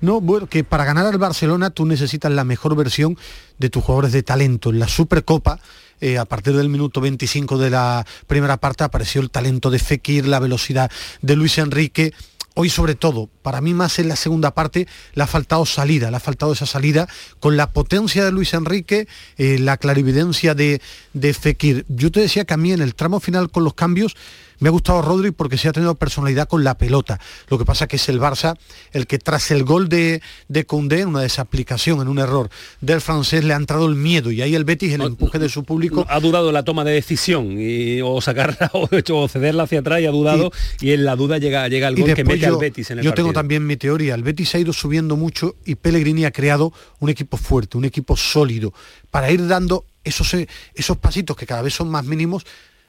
[0.00, 3.18] No, bueno, que para ganar al Barcelona tú necesitas la mejor versión
[3.58, 4.70] de tus jugadores de talento.
[4.70, 5.60] En la Supercopa,
[6.00, 10.26] eh, a partir del minuto 25 de la primera parte, apareció el talento de Fekir,
[10.26, 10.90] la velocidad
[11.20, 12.14] de Luis Enrique.
[12.54, 16.16] Hoy sobre todo, para mí más en la segunda parte, le ha faltado salida, le
[16.18, 17.08] ha faltado esa salida
[17.40, 20.82] con la potencia de Luis Enrique, eh, la clarividencia de,
[21.14, 21.86] de Fekir.
[21.88, 24.16] Yo te decía que a mí en el tramo final con los cambios
[24.62, 27.18] me ha gustado Rodri porque se ha tenido personalidad con la pelota.
[27.48, 28.56] Lo que pasa que es el Barça
[28.92, 32.48] el que tras el gol de, de Koundé, en una desaplicación, en un error
[32.80, 35.64] del francés, le ha entrado el miedo y ahí el Betis, el empuje de su
[35.64, 40.00] público, Ha dudado la toma de decisión y, o sacarla o, o cederla hacia atrás
[40.00, 42.60] y ha dudado y, en la duda llega, llega el gol que mete yo, al
[42.60, 43.26] Betis en el yo partido.
[43.26, 44.14] tengo también mi teoría.
[44.14, 48.16] El Betis ha ido subiendo mucho y Pellegrini ha creado un equipo fuerte, un equipo
[48.16, 48.72] sólido,
[49.10, 52.44] para ir dando esos, eh, esos pasitos que cada vez son más mínimos,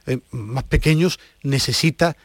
[0.08, 2.18] eh, más pequeños, necesita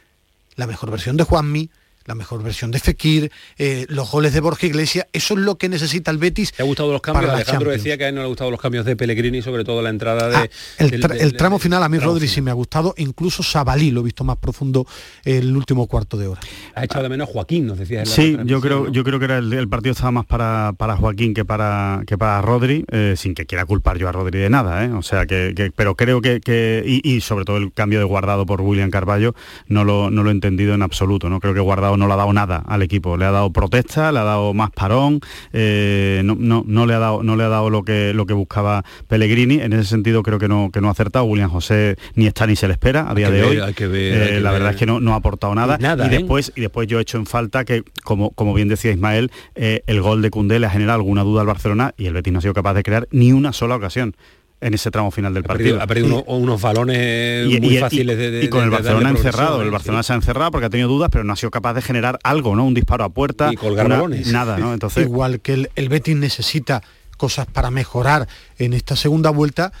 [0.55, 1.69] la mejor versión de Juanmi,
[2.09, 5.69] la mejor versión de Fekir, eh, los goles de Borja Iglesias, eso es lo que
[5.69, 6.51] necesita el Betis.
[6.53, 7.25] ¿Te ha gustado los cambios?
[7.31, 7.83] Alejandro Champions.
[7.83, 9.91] decía que a él no le han gustado los cambios de Pellegrini, sobre todo la
[9.91, 10.35] entrada de...
[10.35, 12.95] Ah, el, del- tra- del- el tramo final a mí Rodri sí me ha gustado,
[12.97, 14.87] incluso Sabalí lo he visto más profundo
[15.23, 16.41] el último cuarto de hora.
[16.73, 18.91] Ha echado de menos Joaquín, nos la Sí, yo creo, ¿no?
[18.91, 22.17] yo creo que era el, el partido estaba más para, para Joaquín que para que
[22.17, 24.89] para Rodri, eh, sin que quiera culpar yo a Rodri de nada, ¿eh?
[24.93, 28.05] O sea que, que- pero creo que, que- y, y sobre todo el cambio de
[28.05, 29.35] guardado por William Carballo
[29.67, 31.39] no lo, no lo he entendido en absoluto, ¿no?
[31.39, 34.19] Creo que guardado no le ha dado nada al equipo, le ha dado protesta, le
[34.19, 35.19] ha dado más parón,
[35.53, 38.33] eh, no, no, no le ha dado, no le ha dado lo que lo que
[38.33, 39.59] buscaba Pellegrini.
[39.61, 41.25] En ese sentido creo que no, que no ha acertado.
[41.25, 43.59] William José ni está ni se le espera a día de ver, hoy.
[43.59, 44.73] hay que ver, Eh, que la verdad ver.
[44.75, 45.77] es que no, no ha aportado nada.
[45.77, 46.17] Nada, y ¿eh?
[46.19, 49.83] después y después yo he hecho en falta que, como, como bien decía Ismael, eh,
[49.87, 52.39] el gol de Cundé le ha generado alguna duda al Barcelona y el Betis no
[52.39, 54.15] ha sido capaz de crear ni una sola ocasión
[54.61, 55.77] en ese tramo final del Ha partido.
[55.79, 59.09] perdido, ha perdido uno- unos balones muy fáciles de, de- y con de- el Barcelona
[59.11, 59.71] encerrado, el ¿eh?
[59.71, 62.19] Barcelona se ha encerrado porque ha tenido dudas, pero no ha sido capaz de generar
[62.23, 62.65] algo, ¿no?
[62.65, 64.27] Un disparo a puerta, Y colgar una- balones.
[64.31, 64.73] nada, ¿no?
[64.73, 66.83] Entonces, Igual que el, el Betis necesita
[67.17, 69.71] cosas para mejorar en esta segunda vuelta,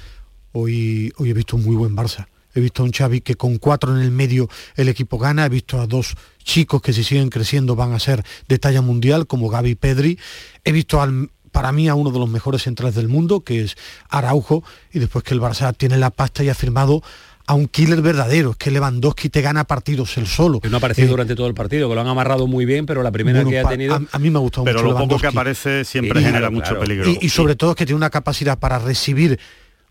[0.51, 2.27] hoy, hoy he visto un muy buen Barça.
[2.55, 5.45] He visto a un Xavi que con cuatro en el medio el equipo gana.
[5.45, 9.27] He visto a dos chicos que si siguen creciendo van a ser de talla mundial,
[9.27, 10.19] como Gaby y Pedri.
[10.65, 13.75] He visto al, para mí a uno de los mejores centrales del mundo, que es
[14.09, 14.63] Araujo.
[14.93, 17.01] Y después que el Barça tiene la pasta y ha firmado
[17.47, 18.51] a un killer verdadero.
[18.51, 20.59] Es que Lewandowski te gana partidos él solo.
[20.59, 22.85] Que no ha aparecido Eh, durante todo el partido, que lo han amarrado muy bien,
[22.85, 23.95] pero la primera bueno, que ha tenido...
[23.95, 26.39] a, a mí me ha gustado pero mucho lo poco que aparece siempre Sí, genera
[26.41, 26.79] claro, mucho claro.
[26.81, 27.09] peligro.
[27.09, 29.39] Y, y sobre todo es que tiene una capacidad para recibir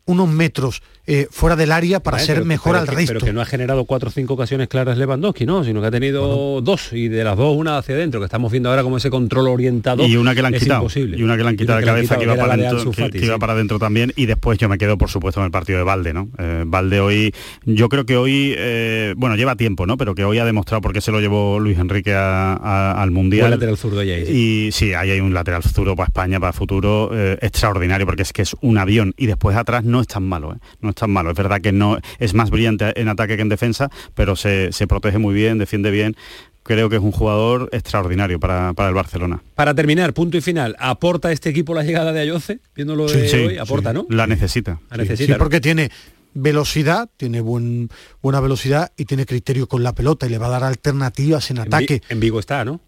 [0.08, 3.12] unos metros eh, fuera del área para ser pero- mejor pero al que- resto.
[3.14, 5.64] Pero que no ha generado cuatro o cinco ocasiones claras Lewandowski, ¿no?
[5.64, 8.68] Sino que ha tenido dos y de las dos una hacia adentro, que estamos viendo
[8.68, 10.06] ahora como ese control orientado.
[10.06, 11.16] y una que le han quitado imposible.
[11.16, 13.52] y una que le han quitado de cabeza que iba para adentro que, iba para
[13.54, 16.28] adentro también y después yo me quedo por supuesto en el partido de Valde no
[16.38, 20.38] Eh, Valde hoy yo creo que hoy eh, bueno lleva tiempo no pero que hoy
[20.38, 23.76] ha demostrado por qué se lo llevó Luis Enrique a- a- al mundial Buen lateral
[23.76, 28.06] zurdo ahí, y sí ahí hay un lateral zurdo para España para futuro eh, extraordinario
[28.06, 30.58] porque es que es un avión y después atrás no es tan malo ¿eh?
[30.80, 33.48] no es tan malo es verdad que no es más brillante en ataque que en
[33.48, 36.16] defensa pero se, se protege muy bien defiende bien
[36.62, 40.76] creo que es un jugador extraordinario para, para el Barcelona Para terminar, punto y final,
[40.78, 42.61] ¿aporta este equipo la llegada de Ayoce?
[42.76, 43.94] Viéndolo de Sí, hoy, aporta, sí.
[43.96, 44.06] ¿no?
[44.11, 44.78] La necesita.
[44.90, 45.02] La Sí.
[45.02, 45.38] necesita, Sí, ¿no?
[45.38, 45.90] porque tiene
[46.34, 47.88] velocidad, tiene buen,
[48.22, 51.58] buena velocidad y tiene criterio con la pelota y le va a dar alternativas en
[51.61, 52.02] ataque.
[52.11, 52.80] En Vigo está, ¿no?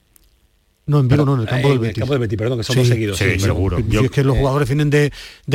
[0.91, 1.99] No, en Vigo no, en el Eh, campo en del el Betis.
[2.01, 3.77] campo del Betis, perdón, que somos seguidos, sí, seguro.
[3.79, 5.13] Si Yo- es que los eh, jugadores vienen de,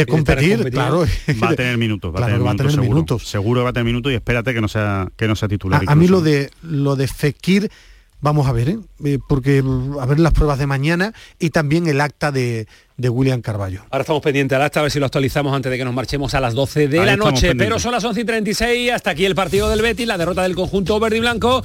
[0.08, 1.06] competir, claro.
[1.44, 2.90] va a tener minutos va Claro tener va a tener seguro.
[2.90, 3.28] minutos.
[3.28, 5.84] seguro que va a tener minutos y espérate que no sea que no sea titular
[5.86, 7.70] A, a mí lo de lo de Fekir,
[8.22, 8.78] vamos a ver, ¿eh?
[9.04, 9.62] Eh, porque
[10.00, 12.66] a ver las pruebas de mañana y también el acta de,
[12.98, 13.82] de William Carballo.
[13.92, 16.34] Ahora estamos pendientes al acta, a ver si lo actualizamos antes de que nos marchemos
[16.34, 17.56] a las 12 de Ahí la noche.
[17.56, 20.56] Pero son las 11 y 36, hasta aquí el partido del Betis, la derrota del
[20.56, 21.62] conjunto verde y blanco.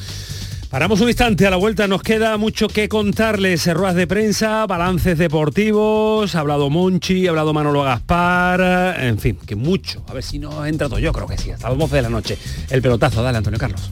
[0.70, 5.18] Paramos un instante, a la vuelta nos queda mucho que contarles, ruedas de prensa, balances
[5.18, 10.04] deportivos, ha hablado Monchi, ha hablado Manolo Gaspar, en fin, que mucho.
[10.06, 12.08] A ver si nos entra todo, yo creo que sí, hasta las 12 de la
[12.08, 12.38] noche.
[12.70, 13.90] El pelotazo, dale Antonio Carlos.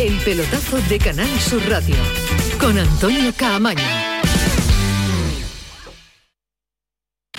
[0.00, 1.94] El pelotazo de Canal Sur Radio
[2.58, 4.13] con Antonio Caamaño.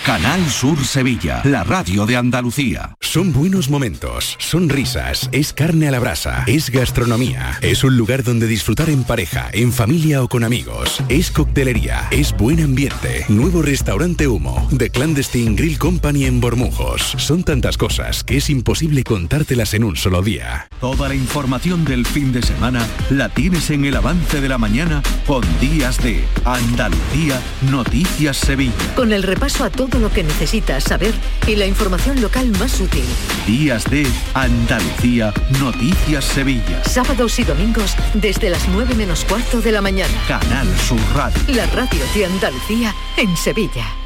[0.06, 2.94] Canal Sur Sevilla, la radio de Andalucía.
[3.00, 8.22] Son buenos momentos, son risas, es carne a la brasa, es gastronomía, es un lugar
[8.22, 13.62] donde disfrutar en pareja, en familia o con amigos, es coctelería, es buen ambiente, nuevo
[13.62, 17.02] restaurante Humo, The Clandestine Grill Company en Bormujos.
[17.16, 20.68] Son tantas cosas que es imposible contártelas en un solo día.
[20.80, 25.02] Toda la información del fin de semana la tienes en el avance de la mañana
[25.26, 27.40] con Días de Andalucía,
[27.72, 28.94] Noticias Sevilla.
[28.94, 31.14] Con el repaso a todo lo que necesitas saber
[31.46, 33.04] y la información local más útil.
[33.46, 36.82] Días de Andalucía, Noticias Sevilla.
[36.84, 40.14] Sábados y domingos desde las 9 menos cuarto de la mañana.
[40.28, 41.40] Canal Sur Radio.
[41.48, 44.05] La radio de Andalucía en Sevilla.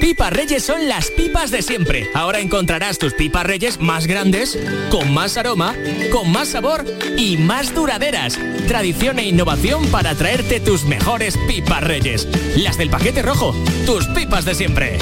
[0.00, 2.08] Pipas Reyes son las pipas de siempre.
[2.14, 4.58] Ahora encontrarás tus pipas Reyes más grandes,
[4.90, 5.74] con más aroma,
[6.12, 6.84] con más sabor
[7.16, 8.38] y más duraderas.
[8.68, 12.28] Tradición e innovación para traerte tus mejores pipas Reyes.
[12.56, 13.54] Las del paquete rojo,
[13.86, 14.98] tus pipas de siempre.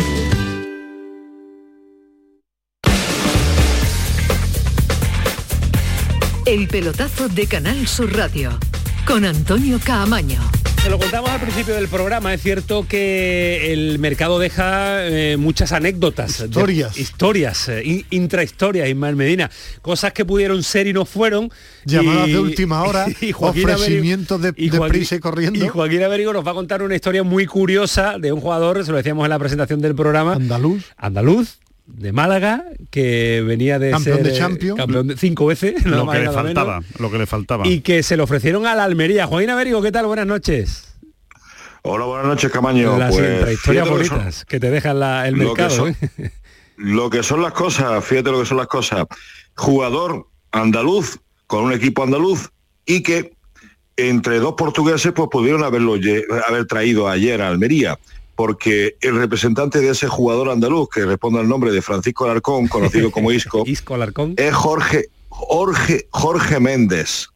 [6.46, 8.58] El pelotazo de Canal Sur Radio
[9.06, 10.40] con Antonio Caamaño.
[10.86, 15.72] Se lo contamos al principio del programa, es cierto que el mercado deja eh, muchas
[15.72, 16.38] anécdotas.
[16.38, 16.96] de- Historias.
[16.96, 19.50] historias, eh, in- intrahistorias, Ismael Medina.
[19.82, 21.50] Cosas que pudieron ser y no fueron.
[21.86, 25.64] Llamadas y- de última hora, y ofrecimientos de, y de Joaquín- prisa y corriendo.
[25.64, 28.92] Y Joaquín Américo nos va a contar una historia muy curiosa de un jugador, se
[28.92, 30.34] lo decíamos en la presentación del programa.
[30.34, 30.84] Andaluz.
[30.96, 31.56] Andaluz,
[31.86, 34.76] de Málaga, que venía de Campeón ser, de eh, Champions.
[34.78, 36.42] campeón de cinco veces, Lo más que le menos.
[36.42, 37.66] faltaba, lo que le faltaba.
[37.66, 39.26] Y que se le ofrecieron a la Almería.
[39.26, 40.06] Joaquín Américo, ¿qué tal?
[40.06, 40.94] Buenas noches.
[41.82, 42.98] Hola, buenas noches, Camaño.
[42.98, 45.70] Las Pues, lo que son- bonitas que te dejan la- el lo que mercado.
[45.86, 46.30] son- ¿eh?
[46.76, 49.06] Lo que son las cosas, fíjate lo que son las cosas.
[49.54, 52.50] Jugador andaluz con un equipo andaluz
[52.84, 53.32] y que
[53.96, 55.94] entre dos portugueses pues pudieron haberlo
[56.48, 57.96] haber traído ayer a Almería
[58.36, 63.10] porque el representante de ese jugador andaluz que responde al nombre de Francisco Alarcón, conocido
[63.10, 67.28] como Isco, Isco Alarcón, es Jorge Jorge Jorge Méndez.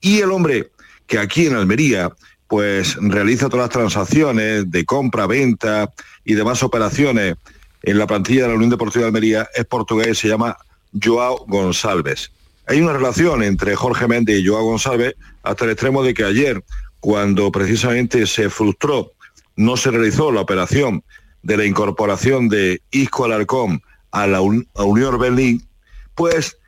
[0.00, 0.70] Y el hombre
[1.06, 2.10] que aquí en Almería
[2.46, 5.92] pues realiza todas las transacciones de compra, venta
[6.24, 7.34] y demás operaciones
[7.82, 10.56] en la plantilla de la Unión Deportiva de Almería es portugués, se llama
[11.02, 12.30] Joao González.
[12.68, 16.62] Hay una relación entre Jorge Méndez y Joao González hasta el extremo de que ayer,
[17.00, 19.12] cuando precisamente se frustró,
[19.56, 21.02] no se realizó la operación
[21.42, 25.66] de la incorporación de Isco Alarcón a la Unión Berlín,
[26.14, 26.58] pues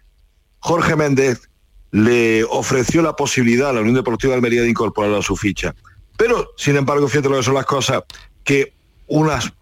[0.60, 1.48] Jorge Méndez
[1.90, 5.74] le ofreció la posibilidad a la Unión Deportiva de Almería de incorporarlo a su ficha.
[6.16, 8.02] Pero, sin embargo, fíjate lo que son las cosas,
[8.44, 8.74] que
[9.06, 9.52] unos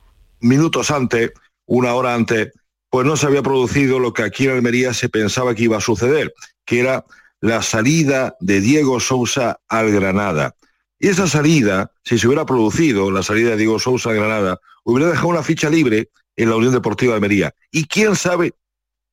[0.41, 1.33] minutos antes,
[1.66, 2.53] una hora antes,
[2.91, 5.81] pues no se había producido lo que aquí en Almería se pensaba que iba a
[5.81, 6.33] suceder,
[6.64, 7.05] que era
[7.41, 10.55] la salida de Diego Sousa al Granada.
[10.99, 15.11] Y esa salida, si se hubiera producido, la salida de Diego Sousa al Granada, hubiera
[15.11, 17.55] dejado una ficha libre en la Unión Deportiva de Almería.
[17.71, 18.55] Y quién sabe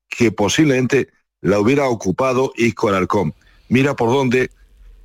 [0.10, 1.10] que posiblemente
[1.42, 3.34] la hubiera ocupado Isco Alarcón.
[3.68, 4.50] Mira por dónde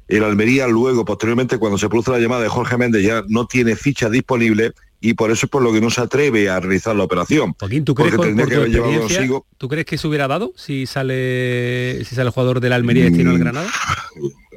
[0.07, 3.75] el Almería luego, posteriormente, cuando se produce la llamada de Jorge Méndez, ya no tiene
[3.77, 7.05] ficha disponible y por eso es por lo que no se atreve a realizar la
[7.05, 7.55] operación.
[7.59, 10.07] Joaquín, ¿tú crees, por- por que tu haber llevado experiencia, consigo ¿tú crees que se
[10.09, 13.69] hubiera dado si sale si sale el jugador de la Almería destino al Mm, Granada?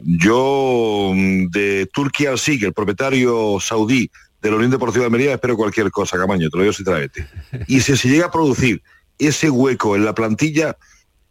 [0.04, 4.10] Yo, mm, de Turquía al SIG, el propietario saudí
[4.42, 7.28] de la Unión Deportiva de Almería, espero cualquier cosa, Camaño, te lo digo sinceramente.
[7.68, 8.82] Y si se llega a producir
[9.20, 10.78] ese hueco en la plantilla,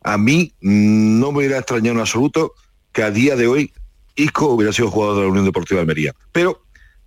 [0.03, 2.55] a mí mm, no me hubiera extrañado en absoluto
[2.93, 3.73] que a día de hoy
[4.17, 6.15] Isco hubiera sido jugador de la Unión Deportiva de Almería.
[6.33, 6.63] Pero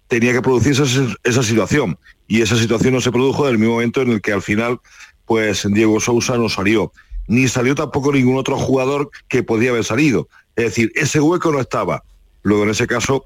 [0.07, 1.97] tenía que producirse esa, esa situación.
[2.27, 4.79] Y esa situación no se produjo en el mismo momento en el que al final,
[5.25, 6.91] pues Diego Sousa no salió.
[7.27, 10.27] Ni salió tampoco ningún otro jugador que podía haber salido.
[10.55, 12.03] Es decir, ese hueco no estaba.
[12.43, 13.25] Luego en ese caso,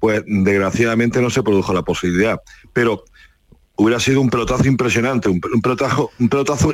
[0.00, 2.40] pues desgraciadamente no se produjo la posibilidad.
[2.72, 3.04] Pero
[3.76, 6.72] hubiera sido un pelotazo impresionante, un, pelotazo, un pelotazo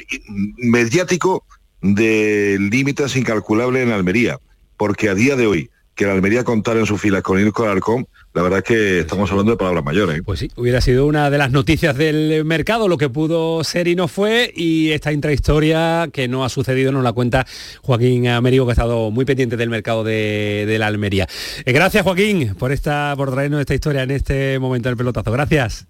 [0.56, 1.44] mediático
[1.82, 4.38] de límites incalculables en Almería.
[4.76, 5.70] Porque a día de hoy,
[6.00, 9.30] que la Almería contara en sus filas con Irko Alarcón, la verdad es que estamos
[9.30, 10.16] hablando de palabras mayores.
[10.18, 10.22] ¿eh?
[10.24, 13.96] Pues sí, hubiera sido una de las noticias del mercado, lo que pudo ser y
[13.96, 17.46] no fue, y esta intrahistoria que no ha sucedido nos la cuenta
[17.82, 21.28] Joaquín Américo, que ha estado muy pendiente del mercado de, de la Almería.
[21.66, 25.30] Eh, gracias Joaquín por esta, por traernos esta historia en este momento del pelotazo.
[25.30, 25.86] Gracias.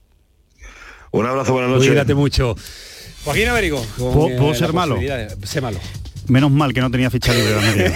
[1.12, 1.86] Un abrazo, buenas noches.
[1.86, 2.56] Cuídate mucho.
[3.24, 3.84] Joaquín Américo.
[3.96, 4.96] ¿Puedo- eh, puedo la ser malo?
[5.44, 5.78] Sé malo.
[6.30, 7.92] Menos mal que no tenía ficha libre la Almería.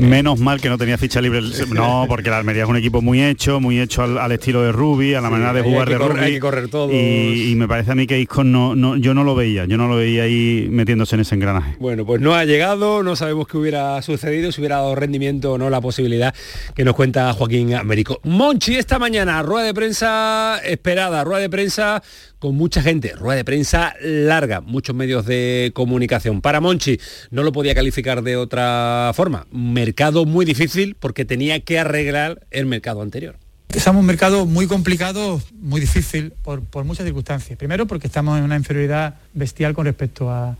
[0.00, 1.40] Menos mal que no tenía ficha libre.
[1.72, 4.72] No, porque la Almería es un equipo muy hecho, muy hecho al, al estilo de
[4.72, 6.92] Ruby, a la Sí, manera de jugar de correr- hay que correr todos.
[6.92, 9.76] Y, y me parece a mí que Isco no, no, yo no lo veía, yo
[9.76, 11.76] no lo veía ahí metiéndose en ese engranaje.
[11.78, 15.58] Bueno, pues no ha llegado, no sabemos qué hubiera sucedido, si hubiera dado rendimiento o
[15.58, 16.34] no la posibilidad
[16.74, 18.20] que nos cuenta Joaquín Américo.
[18.24, 22.02] Monchi esta mañana, rueda de prensa esperada, rueda de prensa
[22.38, 26.40] con mucha gente, rueda de prensa larga, muchos medios de comunicación.
[26.40, 26.98] Para Monchi
[27.30, 32.66] no lo podía calificar de otra forma, mercado muy difícil porque tenía que arreglar el
[32.66, 33.36] mercado anterior.
[33.68, 37.58] Estamos en un mercado muy complicado, muy difícil por, muchas circunstancias.
[37.58, 40.56] Primero porque estamos en una inferioridad bestial con respecto a,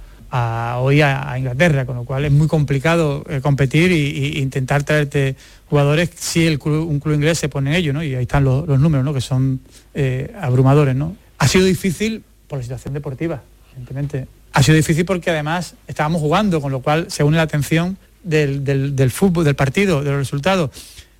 [0.79, 5.37] hoy a, Inglaterra, con lo cual es muy complicado eh, competir y intentar traerte
[5.71, 8.03] jugadores si un club inglés se pone en ello, ¿no?
[8.03, 9.15] Y ahí están los, los números, ¿no?
[9.15, 9.61] Que son
[9.95, 11.17] eh, abrumadores, ¿no?
[11.39, 14.27] Ha sido difícil por la situación deportiva, evidentemente.
[14.53, 18.65] Ha sido difícil porque además estábamos jugando, con lo cual se une la atención del,
[18.65, 20.71] del- fútbol, del partido, de los resultados.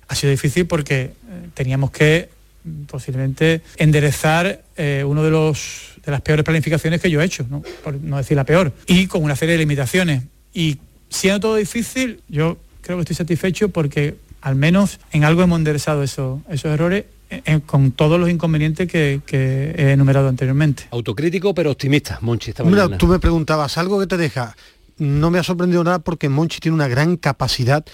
[0.07, 1.13] Ha sido difícil porque eh,
[1.53, 2.29] teníamos que
[2.63, 7.45] mm, posiblemente enderezar eh, uno de los de las peores planificaciones que yo he hecho,
[7.49, 7.61] ¿no?
[7.83, 10.23] por no decir la peor, y con una serie de limitaciones.
[10.53, 10.77] Y
[11.09, 16.03] siendo todo difícil, yo creo que estoy satisfecho porque al menos en algo hemos enderezado
[16.03, 20.87] eso- esos errores eh, eh, con todos los inconvenientes que, que he enumerado anteriormente.
[20.91, 24.55] Autocrítico pero optimista, Monchi esta Mira, tú me preguntabas algo que te deja.
[24.97, 27.85] No me ha sorprendido nada porque Monchi tiene una gran capacidad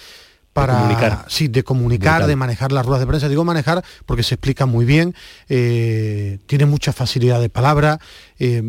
[0.54, 1.26] para comunicar.
[1.28, 4.86] sí de comunicar de manejar las ruedas de prensa digo manejar porque se explica muy
[4.86, 5.14] bien
[5.48, 7.98] eh, tiene mucha facilidad de palabra
[8.38, 8.62] eh,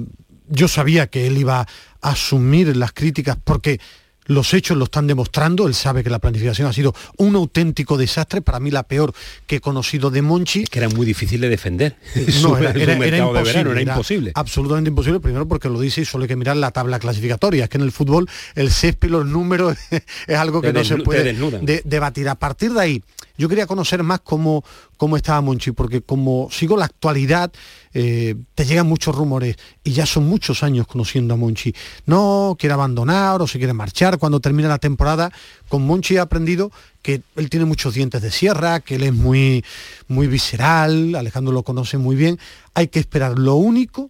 [0.49, 1.67] yo sabía que él iba a
[2.01, 3.79] asumir las críticas porque
[4.25, 8.41] los hechos lo están demostrando, él sabe que la planificación ha sido un auténtico desastre,
[8.41, 9.13] para mí la peor
[9.47, 10.65] que he conocido de Monchi.
[10.65, 11.95] que era muy difícil de defender.
[12.41, 14.31] No, era, su era- era mercado de imposible, verano, era imposible.
[14.35, 17.69] Absolutamente imposible, primero porque lo dice y solo hay que mirar la tabla clasificatoria, es
[17.69, 19.77] que en el fútbol el césped y los números
[20.27, 22.27] es algo que Te no se puede de- debatir.
[22.29, 23.03] A partir de ahí,
[23.37, 24.63] yo quería conocer más cómo,
[24.97, 27.51] cómo estaba Monchi, porque como sigo la actualidad,
[27.97, 31.73] eh, te llegan muchos rumores y ya son muchos años conociendo a Monchi.
[32.05, 35.31] No quiere abandonar o se quiere marchar cuando termina la temporada.
[35.69, 39.63] Con Monchi he aprendido que él tiene muchos dientes de sierra, que él es muy,
[40.09, 42.37] muy visceral, Alejandro lo conoce muy bien.
[42.73, 43.39] Hay que esperar.
[43.39, 44.09] Lo único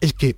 [0.00, 0.36] es que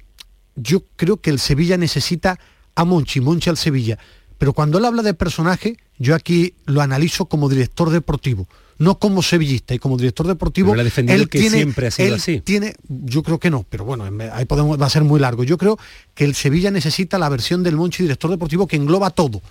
[0.56, 2.40] yo creo que el Sevilla necesita
[2.74, 4.00] a Monchi, Monchi al Sevilla.
[4.36, 8.48] Pero cuando él habla de personaje, yo aquí lo analizo como director deportivo,
[8.78, 9.74] no como sevillista.
[9.74, 12.40] Y como director deportivo, Pero él ha que tiene, siempre ha sido él así.
[12.40, 15.44] tiene, yo creo que no, pero bueno, ahí podemos, va a ser muy largo.
[15.44, 15.78] Yo creo
[16.14, 19.42] que el Sevilla necesita la versión del Monchi director deportivo que engloba todo,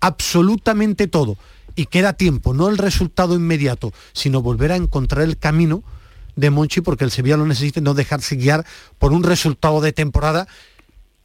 [0.00, 1.36] absolutamente todo.
[1.76, 5.84] Y queda tiempo, no el resultado inmediato, sino volver a encontrar el camino
[6.34, 8.64] de Monchi porque el Sevilla lo necesita no dejarse guiar
[8.98, 10.48] por un resultado de temporada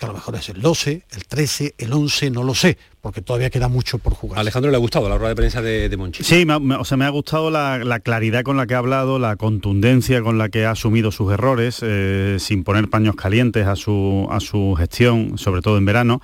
[0.03, 3.21] que a lo mejor es el 12, el 13, el 11, no lo sé, porque
[3.21, 4.37] todavía queda mucho por jugar.
[4.37, 6.23] Alejandro le ha gustado la rueda de prensa de, de Monchi.
[6.23, 9.17] Sí, me o sea, me ha gustado la, la claridad con la que ha hablado,
[9.17, 13.77] la contundencia con la que ha asumido sus errores, eh, sin poner paños calientes a
[13.77, 16.21] su, a su gestión, sobre todo en verano.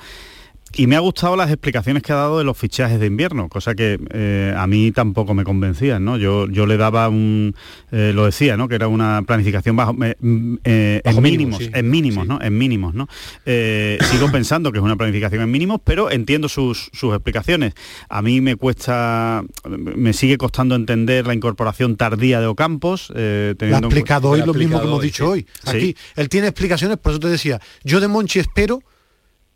[0.75, 3.73] Y me ha gustado las explicaciones que ha dado de los fichajes de invierno, cosa
[3.75, 6.17] que eh, a mí tampoco me convencían, ¿no?
[6.17, 7.55] Yo, yo le daba un,
[7.91, 8.67] eh, lo decía, ¿no?
[8.67, 11.71] Que era una planificación bajo, mm, eh, Bajo en mínimo, mínimos, sí.
[11.73, 12.41] en mínimos, ¿no?
[12.41, 13.07] En mínimos, ¿no?
[13.45, 17.73] Eh, sigo pensando que es una planificación en mínimos, pero entiendo sus, sus explicaciones.
[18.07, 23.11] A mí me cuesta, me sigue costando entender la incorporación tardía de Ocampos.
[23.15, 25.47] eh, Lo ha explicado hoy lo mismo que hemos dicho hoy.
[25.63, 25.69] Sí.
[25.69, 28.81] Aquí, él tiene explicaciones, por eso te decía, yo de Monchi espero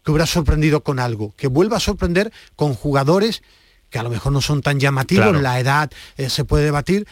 [0.04, 3.42] que hubiera sorprendido con algo, que vuelva a sorprender con jugadores
[3.90, 5.42] que a lo mejor no son tan llamativos, Claro.
[5.42, 7.06] la edad eh, se puede debatir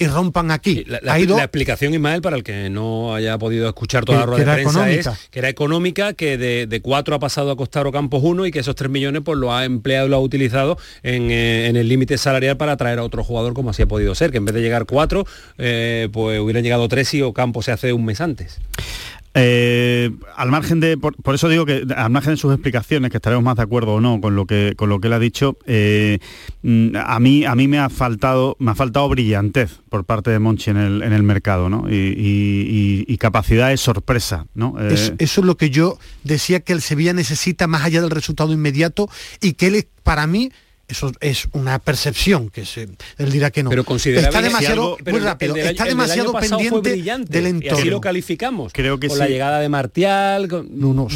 [0.00, 0.84] y rompan aquí.
[0.86, 4.18] La, la- ha ido la explicación, Ismael, para el que no haya podido escuchar toda
[4.18, 5.10] Que- la rueda de prensa económica.
[5.14, 8.52] es que era económica, que de, de cuatro ha pasado a costar Ocampos uno y
[8.52, 11.74] que esos tres millones pues lo ha empleado y lo ha utilizado en, eh, en
[11.74, 14.44] el límite salarial para traer a otro jugador como así ha podido ser, que en
[14.44, 15.26] vez de llegar cuatro,
[15.58, 18.58] eh, pues hubieran llegado tres y Ocampos se hace un mes antes.
[19.40, 23.44] Eh, al margen de, por, eso digo que al margen de sus explicaciones, que estaremos
[23.44, 26.18] más de acuerdo o no con lo que con lo que él ha dicho, eh,
[26.62, 30.38] mm, a mí a mí me ha faltado me ha faltado brillantez por parte de
[30.38, 31.86] Monchi en el, en el mercado, ¿no?
[31.88, 34.76] Y, capacidad de sorpresa, ¿no?
[34.80, 38.10] Eh, Es- eso es lo que yo decía que el Sevilla necesita más allá del
[38.10, 39.08] resultado inmediato
[39.40, 40.50] y que él, para mí,
[40.88, 43.70] eso es una percepción, que se, él dirá que no.
[43.70, 47.48] Pero está si demasiado, algo- muy rápido, el está el demasiado pendiente brillante, del Y
[47.50, 47.78] entorno.
[47.78, 48.72] así lo calificamos.
[48.72, 49.22] Creo que con sí.
[49.22, 50.68] la llegada de Martial, con-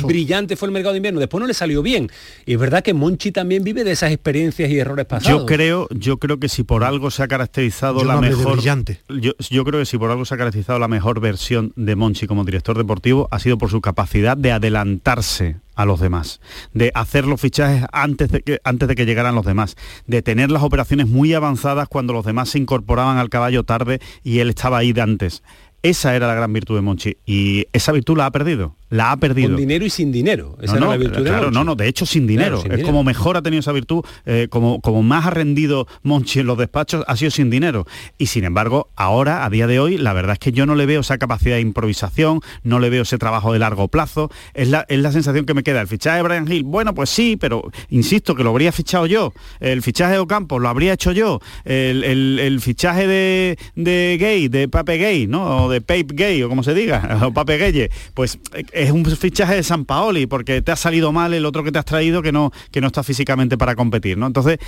[0.04, 1.20] brillante fue el mercado de invierno.
[1.20, 2.10] Después no le salió bien.
[2.46, 5.40] Y es verdad que Monchi también vive de esas experiencias y errores pasados.
[5.40, 8.54] Yo creo, yo creo que si por algo se ha caracterizado Yo la no mejor.
[8.56, 9.00] brillante.
[9.08, 12.26] Yo, yo creo que si por algo se ha caracterizado la mejor versión de Monchi
[12.26, 16.40] como director deportivo ha sido por su capacidad de adelantarse a los demás,
[16.72, 19.76] de hacer los fichajes antes de que antes de que llegaran los demás,
[20.06, 24.38] de tener las operaciones muy avanzadas cuando los demás se incorporaban al caballo tarde y
[24.38, 25.42] él estaba ahí de antes.
[25.82, 29.16] Esa era la gran virtud de Monchi y esa virtud la ha perdido, la ha
[29.16, 29.48] perdido.
[29.48, 30.56] Con dinero y sin dinero.
[30.60, 32.50] Esa No, no, la virtud claro, no, no, de hecho sin dinero.
[32.50, 32.86] Claro, sin es dinero.
[32.92, 36.58] como mejor ha tenido esa virtud, eh, como, como más ha rendido Monchi en los
[36.58, 37.86] despachos, ha sido sin dinero.
[38.18, 40.86] Y sin embargo, ahora, a día de hoy, la verdad es que yo no le
[40.86, 44.30] veo esa capacidad de improvisación, no le veo ese trabajo de largo plazo.
[44.54, 45.80] Es la, es la sensación que me queda.
[45.80, 49.32] El fichaje de Brian Hill, bueno, pues sí, pero insisto que lo habría fichado yo.
[49.60, 51.40] El fichaje de Ocampo lo habría hecho yo.
[51.64, 55.64] El, el- el fichaje de, de Gay, de Pape Gay, ¿no?
[55.64, 59.04] O de Pape Gay, o como se diga, o Pape Gaye, pues eh, es un
[59.04, 62.22] fichaje de San Paoli, porque te ha salido mal el otro que te has traído
[62.22, 64.26] que no, que no está físicamente para competir, ¿no?
[64.26, 64.58] Entonces,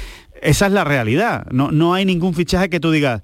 [0.40, 1.46] esa es la realidad.
[1.50, 3.22] No, no hay ningún fichaje que tú digas,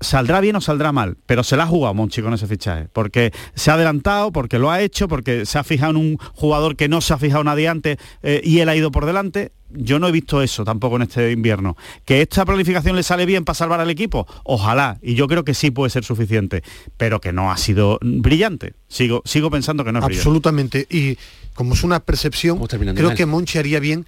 [0.00, 3.32] saldrá bien o saldrá mal, pero se la ha jugado Monchi con ese fichaje, porque
[3.54, 6.88] se ha adelantado, porque lo ha hecho, porque se ha fijado en un jugador que
[6.88, 9.52] no se ha fijado nadie antes eh, y él ha ido por delante.
[9.72, 11.76] Yo no he visto eso tampoco en este invierno.
[12.04, 14.26] ¿Que esta planificación le sale bien para salvar al equipo?
[14.44, 16.62] Ojalá, y yo creo que sí puede ser suficiente,
[16.96, 18.74] pero que no ha sido brillante.
[18.88, 20.20] Sigo, sigo pensando que no es brillante.
[20.20, 20.86] Absolutamente.
[20.90, 21.18] Y
[21.54, 24.06] como es una percepción, creo que Monchi haría bien,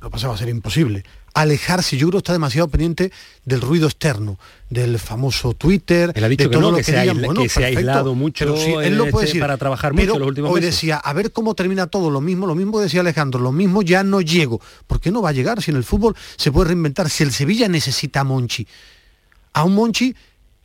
[0.00, 1.04] lo que pasa va a ser imposible,
[1.34, 3.12] alejarse, yo creo que está demasiado pendiente
[3.44, 6.84] del ruido externo, del famoso Twitter, Él ha dicho de que todo no, lo que
[6.84, 9.26] que, se ha Bueno, que se ha aislado mucho pero sí, él lo puede este
[9.26, 10.74] decir, para trabajar mucho pero los últimos hoy meses.
[10.74, 14.02] decía, a ver cómo termina todo, lo mismo, lo mismo decía Alejandro, lo mismo ya
[14.02, 14.60] no llego.
[14.86, 17.10] ¿Por qué no va a llegar si en el fútbol se puede reinventar?
[17.10, 18.66] Si el Sevilla necesita a Monchi,
[19.52, 20.14] a un Monchi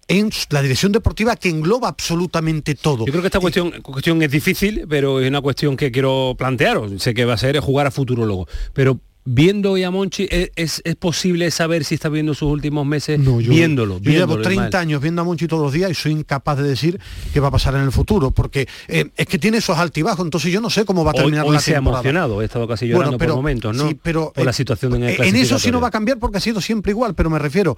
[0.08, 3.06] en la dirección deportiva que engloba absolutamente todo.
[3.06, 7.02] Yo creo que esta cuestión, cuestión es difícil, pero es una cuestión que quiero plantearos.
[7.02, 10.82] Sé que va a ser jugar a futurólogo, pero viendo hoy a Monchi, ¿es, es-
[10.86, 13.96] es posible saber si está viendo sus últimos meses No, yo- viéndolo?
[14.00, 14.76] Yo llevo viéndolo, 30 Ismael?
[14.88, 17.00] años viendo a Monchi todos los días y soy incapaz de decir
[17.34, 20.52] qué va a pasar en el futuro, porque eh, es que tiene esos altibajos, entonces
[20.54, 22.02] yo no sé cómo va a Hoy, terminar hoy la se ha temporada.
[22.02, 23.88] emocionado, he estado casi llorando Bueno, pero- por momentos, ¿no?
[23.90, 26.20] sí, pero, por la eh, situación en el En eso sí no va a cambiar
[26.20, 27.78] porque ha sido siempre igual, pero me refiero,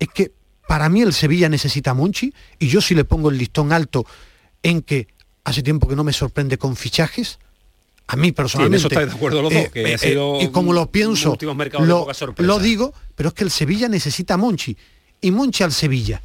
[0.00, 0.32] es que
[0.66, 4.04] para mí el Sevilla necesita a Monchi y yo sí le pongo el listón alto
[4.62, 5.06] en que
[5.44, 7.38] hace tiempo que no me sorprende con fichajes.
[8.12, 8.78] A mí personalmente.
[8.78, 11.36] eso estáis de acuerdo los dos, que ha sido y como lo pienso,
[11.80, 12.06] lo,
[12.38, 14.76] lo digo, pero es que el Sevilla necesita a Monchi
[15.20, 16.20] y Monchi al Sevilla.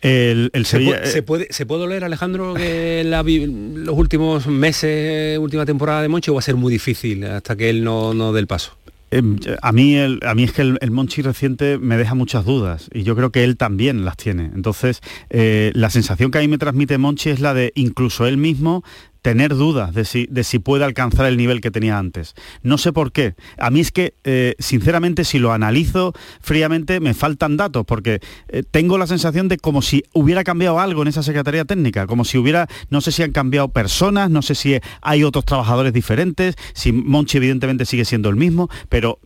[0.00, 3.96] El, el ¿Se, Sevilla, puede, eh, se puede- se puede oler, Alejandro, que la los
[3.96, 7.82] últimos meses, última temporada de Monchi, o va a ser muy difícil hasta que él
[7.82, 8.76] no, no dé el paso?
[9.10, 12.44] Em, a mí, el, a mí es que el, el Monchi reciente me deja muchas
[12.44, 14.50] dudas y yo creo que él también las tiene.
[14.54, 18.36] Entonces, eh, la sensación que a mí me transmite Monchi es la de incluso él
[18.36, 18.84] mismo
[19.28, 22.34] tener dudas de si, de si puede alcanzar el nivel que tenía antes.
[22.62, 23.34] No sé por qué.
[23.58, 28.62] A mí es que, eh, sinceramente, si lo analizo fríamente, me faltan datos, porque eh,
[28.70, 32.38] tengo la sensación de como si hubiera cambiado algo en esa Secretaría Técnica, como si
[32.38, 36.92] hubiera, no sé si han cambiado personas, no sé si hay otros trabajadores diferentes, si
[36.92, 39.18] Monchi evidentemente sigue siendo el mismo, pero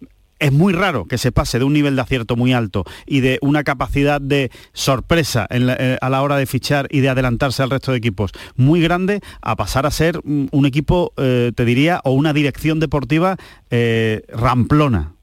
[0.42, 3.38] es muy raro que se pase de un nivel de acierto muy alto y de
[3.42, 7.62] una capacidad de sorpresa en la- eh, a la hora de fichar y de adelantarse
[7.62, 11.64] al resto de equipos muy grande a pasar a ser mm, un equipo, eh, te
[11.64, 13.36] diría, o una dirección deportiva
[13.70, 15.14] eh, ramplona.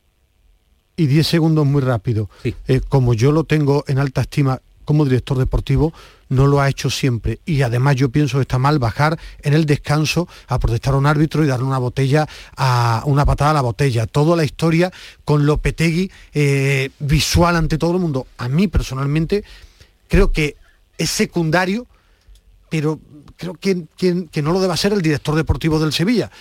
[0.98, 2.30] y 10 segundos muy rápido.
[2.90, 4.60] Como yo lo tengo en alta estima
[4.90, 5.94] como director deportivo,
[6.30, 7.40] no lo ha hecho siempre.
[7.46, 11.06] Y además yo pienso que está mal bajar en el descanso a protestar a un
[11.06, 12.28] árbitro y darle una botella
[12.58, 14.08] a una patada a la botella.
[14.08, 14.92] Toda la historia
[15.26, 18.26] con Lopetegui eh, visual ante todo el mundo.
[18.40, 19.44] A mí personalmente
[20.08, 20.56] creo que
[20.98, 21.86] es secundario,
[22.72, 23.00] pero
[23.38, 26.32] creo que, que- no lo deba ser el director deportivo del Sevilla.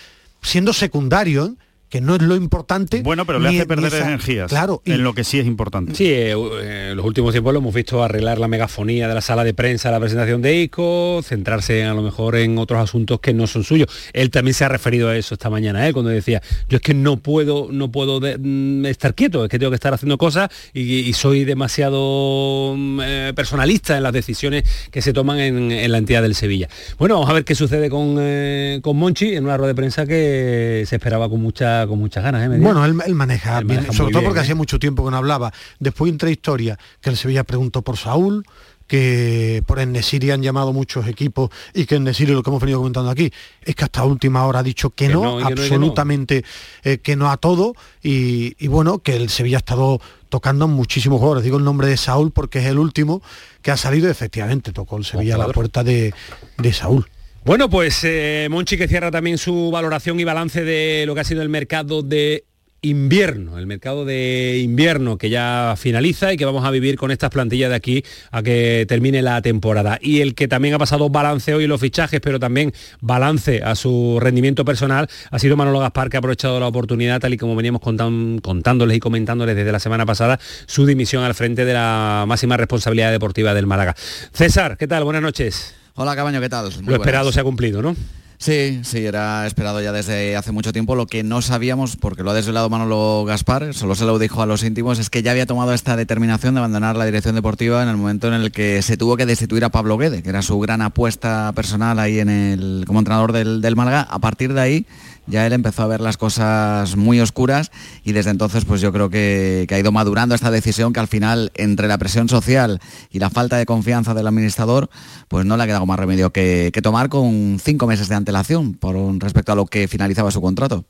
[0.41, 1.53] Siendo secundario, ¿eh?
[1.89, 3.03] Que no es lo importante.
[3.03, 5.95] Bueno, pero le hace perder esa- energías Claro, y- en lo que sí es importante.
[5.95, 9.21] Sí, eh, eh, en los últimos tiempos lo hemos visto arreglar la megafonía de la
[9.21, 13.33] sala de prensa, la presentación de ICO, centrarse a lo mejor en otros asuntos que
[13.33, 13.89] no son suyos.
[14.13, 15.93] Él también se ha referido a eso esta mañana, ¿eh?
[15.93, 19.59] cuando decía, yo es que no puedo, no puedo de- mm, estar quieto, es que
[19.59, 21.45] tengo que estar haciendo cosas y, y soy
[21.93, 26.35] demasiado mm, eh, personalista en las decisiones que se toman en, en la entidad del
[26.35, 26.69] Sevilla.
[26.99, 30.07] Bueno, vamos a ver qué sucede con, eh, con Monchi en una rueda de prensa
[30.07, 32.45] que se esperaba con mucha, con muchas ganas.
[32.45, 32.59] ¿eh?
[32.59, 34.43] Bueno, él, él maneja, Él bien, maneja sobre todo bien, porque ¿eh?
[34.43, 35.53] hacía mucho tiempo que no hablaba.
[35.79, 38.45] Después entra historia, que el Sevilla preguntó por Saúl,
[38.89, 43.11] que por Enesiri han llamado muchos equipos y que Enesiri, lo que hemos venido comentando
[43.11, 43.31] aquí,
[43.63, 46.45] es que hasta última hora ha dicho que, Que no, que absolutamente
[46.83, 50.01] eh, que no a todo y, y bueno, que el Sevilla ha estado
[50.31, 51.45] tocando muchísimos jugadores.
[51.45, 53.23] Digo el nombre de Saúl porque es el último
[53.63, 56.15] que ha salido efectivamente tocó el Sevilla a la puerta de,
[56.57, 57.07] de Saúl.
[57.49, 61.25] Bueno, pues eh, Monchi que cierra también su valoración y balance de lo que ha
[61.25, 62.45] sido el mercado de
[62.83, 67.31] invierno, el mercado de invierno que ya finaliza y que vamos a vivir con estas
[67.31, 69.99] plantillas de aquí a que termine la temporada.
[70.03, 73.75] Y el que también ha pasado balance hoy en los fichajes, pero también balance a
[73.77, 77.57] su rendimiento personal, ha sido Manolo Gaspar, que ha aprovechado la oportunidad, tal y como
[77.57, 82.59] veníamos contándoles y comentándoles desde la semana pasada, su dimisión al frente de la máxima
[82.59, 83.97] responsabilidad deportiva del Málaga.
[84.35, 85.05] César, ¿qué tal?
[85.05, 85.78] Buenas noches.
[86.01, 86.67] Hola Cabaño, ¿qué tal?
[86.67, 87.01] Muy Lo buenas.
[87.01, 87.97] esperado se ha cumplido, ¿no?
[88.39, 90.95] Sí, sí, era esperado ya desde hace mucho tiempo.
[90.95, 94.47] Lo que no sabíamos, porque lo ha desvelado Manolo Gaspar, solo se lo dijo a
[94.47, 97.89] los íntimos, es que ya había tomado esta determinación de abandonar la dirección deportiva en
[97.89, 100.57] el momento en el que se tuvo que destituir a Pablo Guede, que era su
[100.61, 104.03] gran apuesta personal ahí en el, como entrenador del, del Málaga.
[104.03, 104.87] A partir de ahí
[105.29, 107.71] ya él empezó a ver las cosas muy oscuras
[108.05, 111.09] y desde entonces pues yo creo que, que ha ido madurando esta decisión que al
[111.09, 114.89] final entre la presión social y la falta de confianza del administrador
[115.29, 118.75] pues no le ha quedado más remedio que, que tomar con cinco meses de antelación
[118.75, 120.85] por un- respecto a lo que finalizaba su contrato.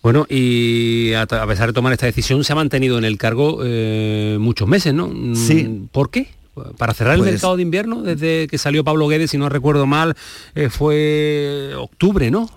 [0.00, 3.60] Bueno, y a, a pesar de tomar esta decisión, se ha mantenido en el cargo
[3.64, 5.08] eh, muchos meses, ¿no?
[5.08, 5.88] Mm, Sí.
[5.90, 6.28] ¿Por qué?
[6.76, 9.86] Para cerrar el Pues- mercado de invierno, desde que salió Pablo Guedes, si no recuerdo
[9.86, 10.14] mal,
[10.54, 12.48] eh, fue octubre, ¿no?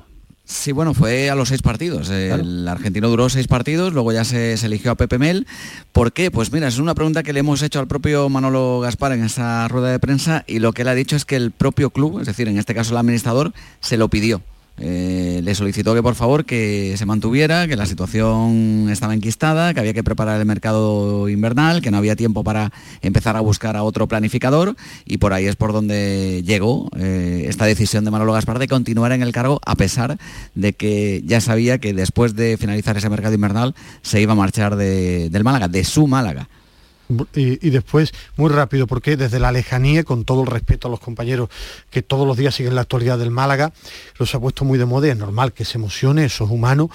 [0.52, 2.10] Sí, bueno, fue a los seis partidos.
[2.10, 5.48] El argentino duró seis partidos, luego ya se, se eligió a Pepe Mel.
[5.94, 6.30] ¿Por qué?
[6.30, 9.70] Pues mira, es una pregunta que le hemos hecho al propio Manolo Gaspar en esa
[9.70, 12.28] rueda de prensa y lo que él ha dicho es que el propio club, es
[12.28, 14.42] decir, en este caso el administrador, se lo pidió.
[14.78, 19.80] Eh, le solicitó que por favor que se mantuviera, que la situación estaba enquistada, que
[19.80, 22.72] había que preparar el mercado invernal, que no había tiempo para
[23.04, 27.66] empezar a buscar a otro planificador y por ahí es por donde llegó eh, esta
[27.66, 30.18] decisión de Manolo Gaspar de continuar en el cargo a pesar
[30.56, 34.78] de que ya sabía que después de finalizar ese mercado invernal se iba a marchar
[34.78, 36.48] de- del Málaga, de su Málaga.
[37.34, 41.50] Y, después, muy rápido, porque desde la lejanía, con todo el respeto a los compañeros
[41.90, 43.74] que todos los días siguen la actualidad del Málaga,
[44.18, 46.90] los ha puesto muy de moda, y es normal que se emocione, eso es humano,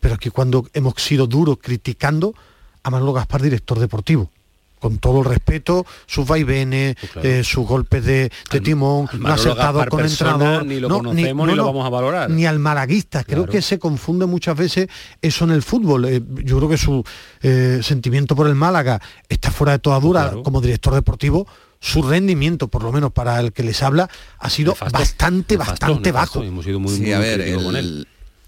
[0.00, 2.34] pero que cuando hemos sido duros criticando
[2.82, 4.30] a Manolo Gaspar, director deportivo,
[4.78, 9.34] con todo el respeto, sus vaivenes, eh, sus golpes de, de timón, no ha Manolo
[9.34, 12.30] acertado Gaspar con persona entrenador, ni lo no, conocemos ni lo vamos a valorar.
[12.30, 13.52] Ni al malaguista, creo Claro.
[13.52, 14.88] que se confunde muchas veces
[15.22, 16.04] eso en el fútbol.
[16.04, 17.02] Eh, yo creo que su
[17.42, 21.46] eh, sentimiento por el Málaga está fuera de toda duda como director deportivo.
[21.78, 24.08] Su rendimiento, por lo menos para el que les habla,
[24.38, 26.42] ha sido bastante, bastante bajo.
[26.88, 28.06] sí, a ver, el-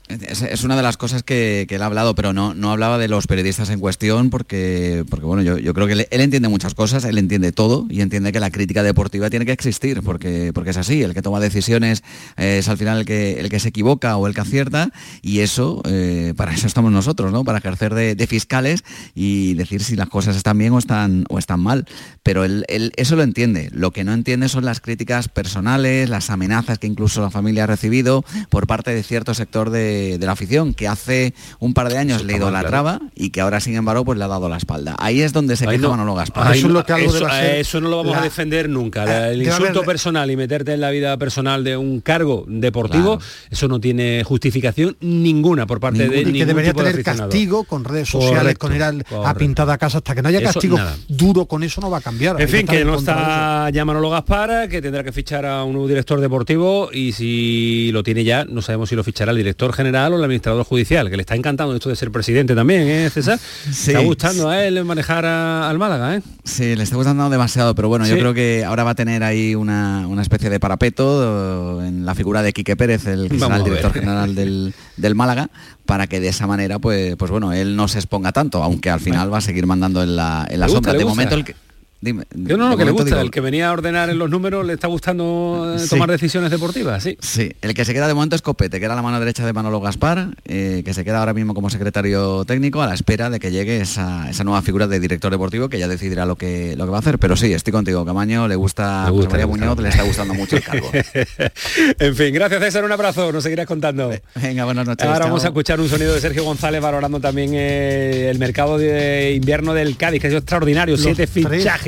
[0.09, 3.09] Es, una de las cosas que, que él ha hablado, pero no, no hablaba de
[3.09, 7.04] los periodistas en cuestión porque, porque bueno, yo, yo creo que él, entiende muchas cosas,
[7.04, 10.78] él entiende todo y entiende que la crítica deportiva tiene que existir porque, porque es
[10.78, 12.02] así, el que toma decisiones
[12.38, 14.90] eh, es al final el que, el que se equivoca o el que acierta
[15.20, 17.44] y eso, eh, para eso estamos nosotros, ¿no?
[17.44, 18.84] Para ejercer de, fiscales
[19.14, 21.86] y decir si las cosas están bien o están, o están mal.
[22.22, 22.64] Pero él
[22.96, 23.70] eso lo entiende.
[23.72, 27.66] Lo que no entiende son las críticas personales, las amenazas que incluso la familia ha
[27.66, 31.99] recibido por parte de cierto sector de, de la afición que hace un par de
[31.99, 34.94] años le idolatraba y que ahora sin embargo pues le ha dado la espalda.
[34.99, 35.90] Ahí es donde se Ahí queja no.
[35.90, 36.49] Manolo Gaspar.
[36.53, 39.05] Ahí no- eso, eh, eso no lo vamos a defender nunca.
[39.05, 43.18] La- el insulto haber- personal y meterte en la vida personal de un cargo deportivo,
[43.51, 47.64] eso no tiene justificación ninguna por parte de y ningún que debería tipo tener castigo
[47.64, 50.42] con redes sociales, Correcto, con ir al- a pintada a casa, hasta que no haya
[50.42, 50.78] castigo
[51.09, 52.40] duro con eso no va a cambiar.
[52.40, 55.88] En fin, que no está ya Manolo Gaspar, que tendrá que fichar a un nuevo
[55.88, 59.88] director deportivo y si lo tiene ya, no sabemos si lo fichará el director general
[60.12, 63.39] o el administrador judicial, que le está encantando esto de ser presidente también, ¿eh, César?
[63.39, 63.91] Sí.
[63.91, 66.22] Está gustando a él manejar a- al Málaga, ¿eh?
[66.45, 69.55] Sí, le está gustando demasiado, pero bueno, yo creo que ahora va a tener ahí
[69.55, 73.93] una, una especie de parapeto eh, en la figura de Quique Pérez, el a director
[73.93, 75.51] general del, del Málaga,
[75.86, 79.01] para que de esa manera, pues, pues bueno, él no se exponga tanto, aunque al
[79.01, 80.93] final va a seguir mandando en la, en la sombra.
[80.93, 81.55] De momento el que.
[82.01, 84.30] Dime, Yo no, no, que le gusta, digo- el que venía a ordenar en los
[84.30, 85.88] números le está gustando eh, Sí.
[85.88, 87.18] tomar decisiones deportivas, sí.
[87.20, 89.53] Sí, el que se queda de momento es Copete, que era la mano derecha de
[89.53, 93.40] Manolo Gaspar, eh, que se queda ahora mismo como secretario técnico a la espera de
[93.40, 96.84] que llegue esa, esa nueva figura de director deportivo que ya decidirá lo que, lo
[96.84, 97.18] que va a hacer.
[97.18, 99.51] Pero sí, estoy contigo, Camaño, le gusta, Le gusta, María le.
[99.51, 100.90] Muñoz, le está gustando mucho el cargo.
[101.99, 104.12] en fin, gracias César, un abrazo, nos seguirás contando.
[104.36, 105.05] Venga, buenas noches.
[105.05, 105.28] Ahora chao.
[105.28, 109.74] vamos a escuchar un sonido de Sergio González valorando también eh, el mercado de invierno
[109.74, 111.34] del Cádiz, que es extraordinario, Los siete tres-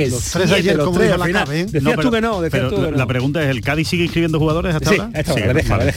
[0.09, 1.45] los tres siete, ayer, los ¿cómo tres iba al la final.
[1.45, 1.65] clave, eh?
[1.65, 2.97] Decías No, tú que no, decías pero tú que la, no.
[2.97, 5.23] la pregunta es, ¿el Cádiz sigue inscribiendo jugadores hasta Sí, ahora?
[5.63, 5.95] Sí, vale.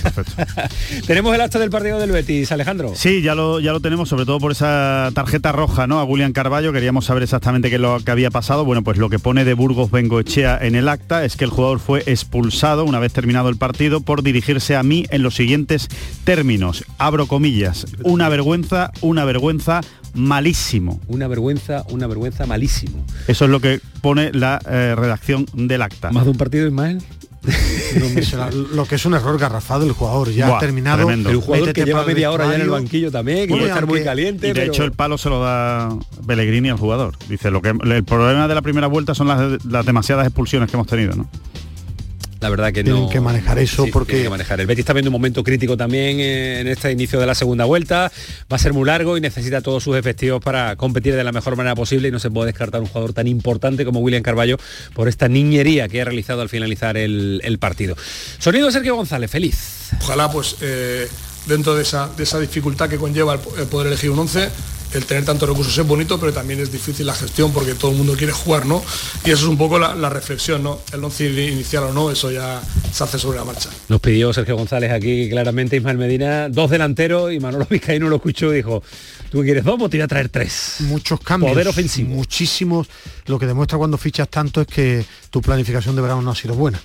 [1.08, 2.94] Tenemos el acto del partido del Betis, Alejandro.
[2.96, 6.00] Sí, ya lo, ya lo tenemos, sobre todo por esa tarjeta roja, ¿no?
[6.00, 8.66] A William Carballo, queríamos saber exactamente qué es lo que había pasado.
[8.66, 11.80] Bueno, pues lo que pone de Burgos Bengoechea en el acta es que el jugador
[11.80, 15.88] fue expulsado una vez terminado el partido por dirigirse a mí en los siguientes
[16.24, 16.84] términos.
[16.98, 17.86] Abro comillas.
[18.04, 19.82] Una vergüenza, una vergüenza
[20.14, 21.00] malísimo.
[21.08, 23.04] Una vergüenza, una vergüenza malísimo.
[23.28, 26.12] Eso es lo que pone la eh, redacción del acta.
[26.12, 27.02] Más de un partido, Ismael.
[28.00, 30.98] No lo que es un error garrafal del jugador, ya Buah, ha terminado.
[30.98, 31.30] tremendo.
[31.30, 33.86] El jugador métete que lleva media hora ya en el banquillo también, que puede estar
[33.86, 34.48] muy caliente.
[34.48, 35.96] Y de pero- hecho el palo se lo da
[36.26, 37.16] Pellegrini al jugador.
[37.30, 40.76] Dice, lo que el problema de la primera vuelta son las, las demasiadas expulsiones que
[40.78, 41.30] hemos tenido, ¿no?
[42.44, 43.10] La verdad que Tienen no.
[43.10, 44.60] que manejar eso Sí, porque- que manejar.
[44.60, 47.64] El Betis está viendo un momento crítico también eh, en este inicio de la segunda
[47.64, 48.12] vuelta.
[48.52, 51.56] Va a ser muy largo y necesita todos sus efectivos para competir de la mejor
[51.56, 54.58] manera posible y no se puede descartar un jugador tan importante como William Carballo
[54.94, 57.96] por esta niñería que ha realizado al finalizar el, el partido.
[58.40, 59.92] Sonido de Sergio González, feliz.
[60.02, 61.08] Ojalá pues eh,
[61.48, 64.50] dentro de esa, de esa dificultad que conlleva el poder elegir un 11,
[64.94, 67.98] el tener tantos recursos es bonito, pero también es difícil la gestión porque todo el
[67.98, 68.84] mundo quiere jugar, ¿no?
[69.26, 70.80] Y eso es un poco la, la reflexión, ¿no?
[70.92, 73.70] El 11 inicial o no, eso ya se hace sobre la marcha.
[73.90, 78.54] Nos pidió Sergio González aquí claramente Ismael Medina, dos delanteros y Manolo Vizcaíno lo escuchó
[78.54, 78.84] y dijo,
[79.32, 79.76] ¿tú qué quieres dos?
[79.78, 80.78] Pues te voy a traer tres.
[80.82, 81.52] Muchos cambios.
[81.52, 82.10] Poder ofensivo.
[82.10, 82.88] Muchísimos.
[83.26, 86.54] Lo que demuestra cuando fichas tanto es que tu planificación de verano no ha sido
[86.56, 86.80] buena.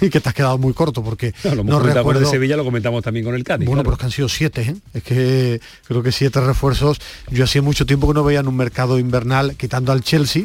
[0.06, 2.20] Y que te has quedado muy corto porque No, no recuerdo...
[2.20, 3.66] de Sevilla, lo comentamos también con el Cádiz.
[3.66, 3.84] Bueno, claro.
[3.84, 4.76] pero es que han sido siete, ¿eh?
[4.94, 6.98] Es que creo que siete refuerzos.
[7.30, 10.44] Yo hacía mucho tiempo que no veía en un mercado invernal, quitando al Chelsea,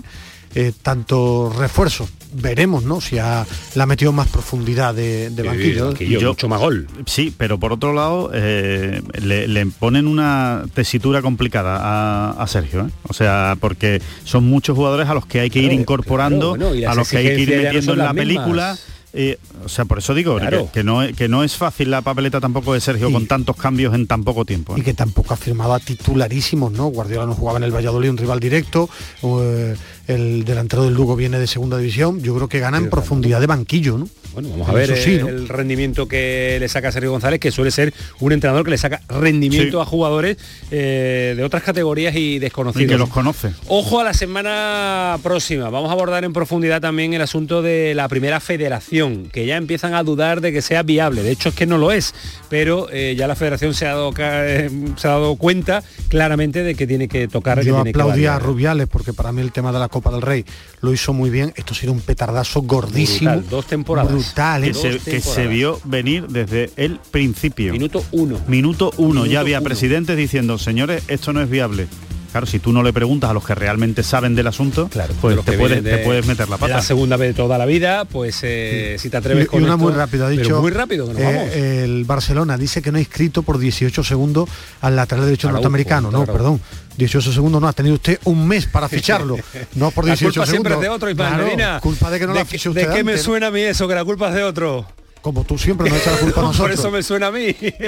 [0.53, 2.07] eh, tanto refuerzo.
[2.33, 3.01] Veremos, ¿no?
[3.01, 3.45] Si ha,
[3.75, 5.93] le ha metido más profundidad de, de banquillo.
[6.29, 6.87] mucho más gol.
[7.05, 12.87] Sí, pero por otro lado, eh, le, le ponen una tesitura complicada a, a Sergio.
[12.87, 12.89] ¿eh?
[13.07, 16.95] O sea, porque son muchos jugadores a los que hay que ir incorporando, bueno, a
[16.95, 18.77] los que hay que ir no metiendo en la película.
[19.17, 20.65] Eh, o sea, por eso digo Claro.
[20.65, 23.95] que, que no, que no es fácil la papeleta tampoco de Sergio con tantos cambios
[23.95, 24.75] en tan poco tiempo.
[24.75, 24.81] ¿eh?
[24.81, 26.87] y que tampoco ha firmado a titularísimos, ¿no?
[26.87, 28.89] Guardiola no jugaba en el Valladolid, un rival directo,
[29.23, 29.75] eh,
[30.07, 33.47] el delantero del Lugo viene de segunda división, yo creo que gana en profundidad de
[33.47, 34.09] banquillo, ¿no?
[34.35, 35.29] Bueno, vamos a ver Eso sí, ¿no?
[35.29, 39.01] el rendimiento que le saca Sergio González, que suele ser un entrenador que le saca
[39.09, 39.81] rendimiento Sí.
[39.81, 40.37] a jugadores
[40.71, 42.85] eh, de otras categorías y desconocidos.
[42.85, 43.51] Y que los conoce.
[43.67, 45.69] Ojo a la semana próxima.
[45.69, 49.93] Vamos a abordar en profundidad también el asunto de la primera federación, que ya empiezan
[49.93, 51.23] a dudar de que sea viable.
[51.23, 52.13] De hecho es que no lo es,
[52.49, 56.75] pero eh, ya la federación se ha dado, eh, se ha dado cuenta claramente de
[56.75, 57.59] que tiene que tocar.
[57.59, 58.43] que Yo tiene que aplaudía a variar.
[58.43, 60.45] Rubiales porque para mí el tema de la Copa del Rey
[60.81, 61.53] lo hizo muy bien.
[61.55, 63.31] Esto ha sido un petardazo gordísimo.
[63.31, 64.11] Brutal, dos temporadas.
[64.11, 64.24] Brutal,
[64.63, 64.71] ¿eh?
[64.71, 67.71] que, se, que se vio venir desde el principio.
[67.71, 68.39] Minuto uno.
[68.47, 69.21] Minuto uno.
[69.21, 69.65] Minuto ya había uno.
[69.65, 71.87] presidentes diciendo, señores, esto no es viable.
[72.35, 74.89] Claro, si tú no le preguntas a los que realmente saben del asunto,
[75.21, 76.73] pues Los te puedes, de- te puedes meter la de pata.
[76.75, 79.63] La segunda vez de toda la vida, pues eh, si te atreves Y- con y
[79.63, 80.61] una esto- muy rápida, ha dicho.
[80.61, 81.55] muy rápido, que nos eh, vamos.
[81.55, 84.49] el Barcelona dice que no ha inscrito por 18 segundos
[84.81, 86.11] al lateral derecho Araujo, norteamericano.
[86.11, 86.59] No, perdón.
[86.97, 89.37] 18 segundos no, ha tenido usted un mes para ficharlo.
[89.75, 92.33] No por 18 la culpa siempre es de otro, Ismael Claro, culpa de que no
[92.33, 93.87] la qué- fiche ¿De usted qué me suena a mí eso?
[93.87, 94.85] Que la culpa es de otro.
[95.25, 96.79] Como tú siempre nos echas la culpa a Por nosotros.
[96.79, 97.47] eso me suena a mí.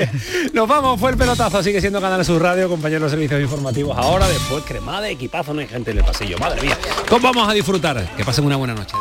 [0.54, 3.96] Nos vamos, fue el pelotazo, sigue siendo Canal Sur Radio, compañeros de servicios informativos.
[3.96, 6.40] Ahora, después, cremada, equipazo, no hay gente en el pasillo.
[6.40, 6.76] Madre mía,
[7.08, 8.16] ¿cómo vamos a disfrutar?
[8.16, 8.96] Que pasen una buena noche.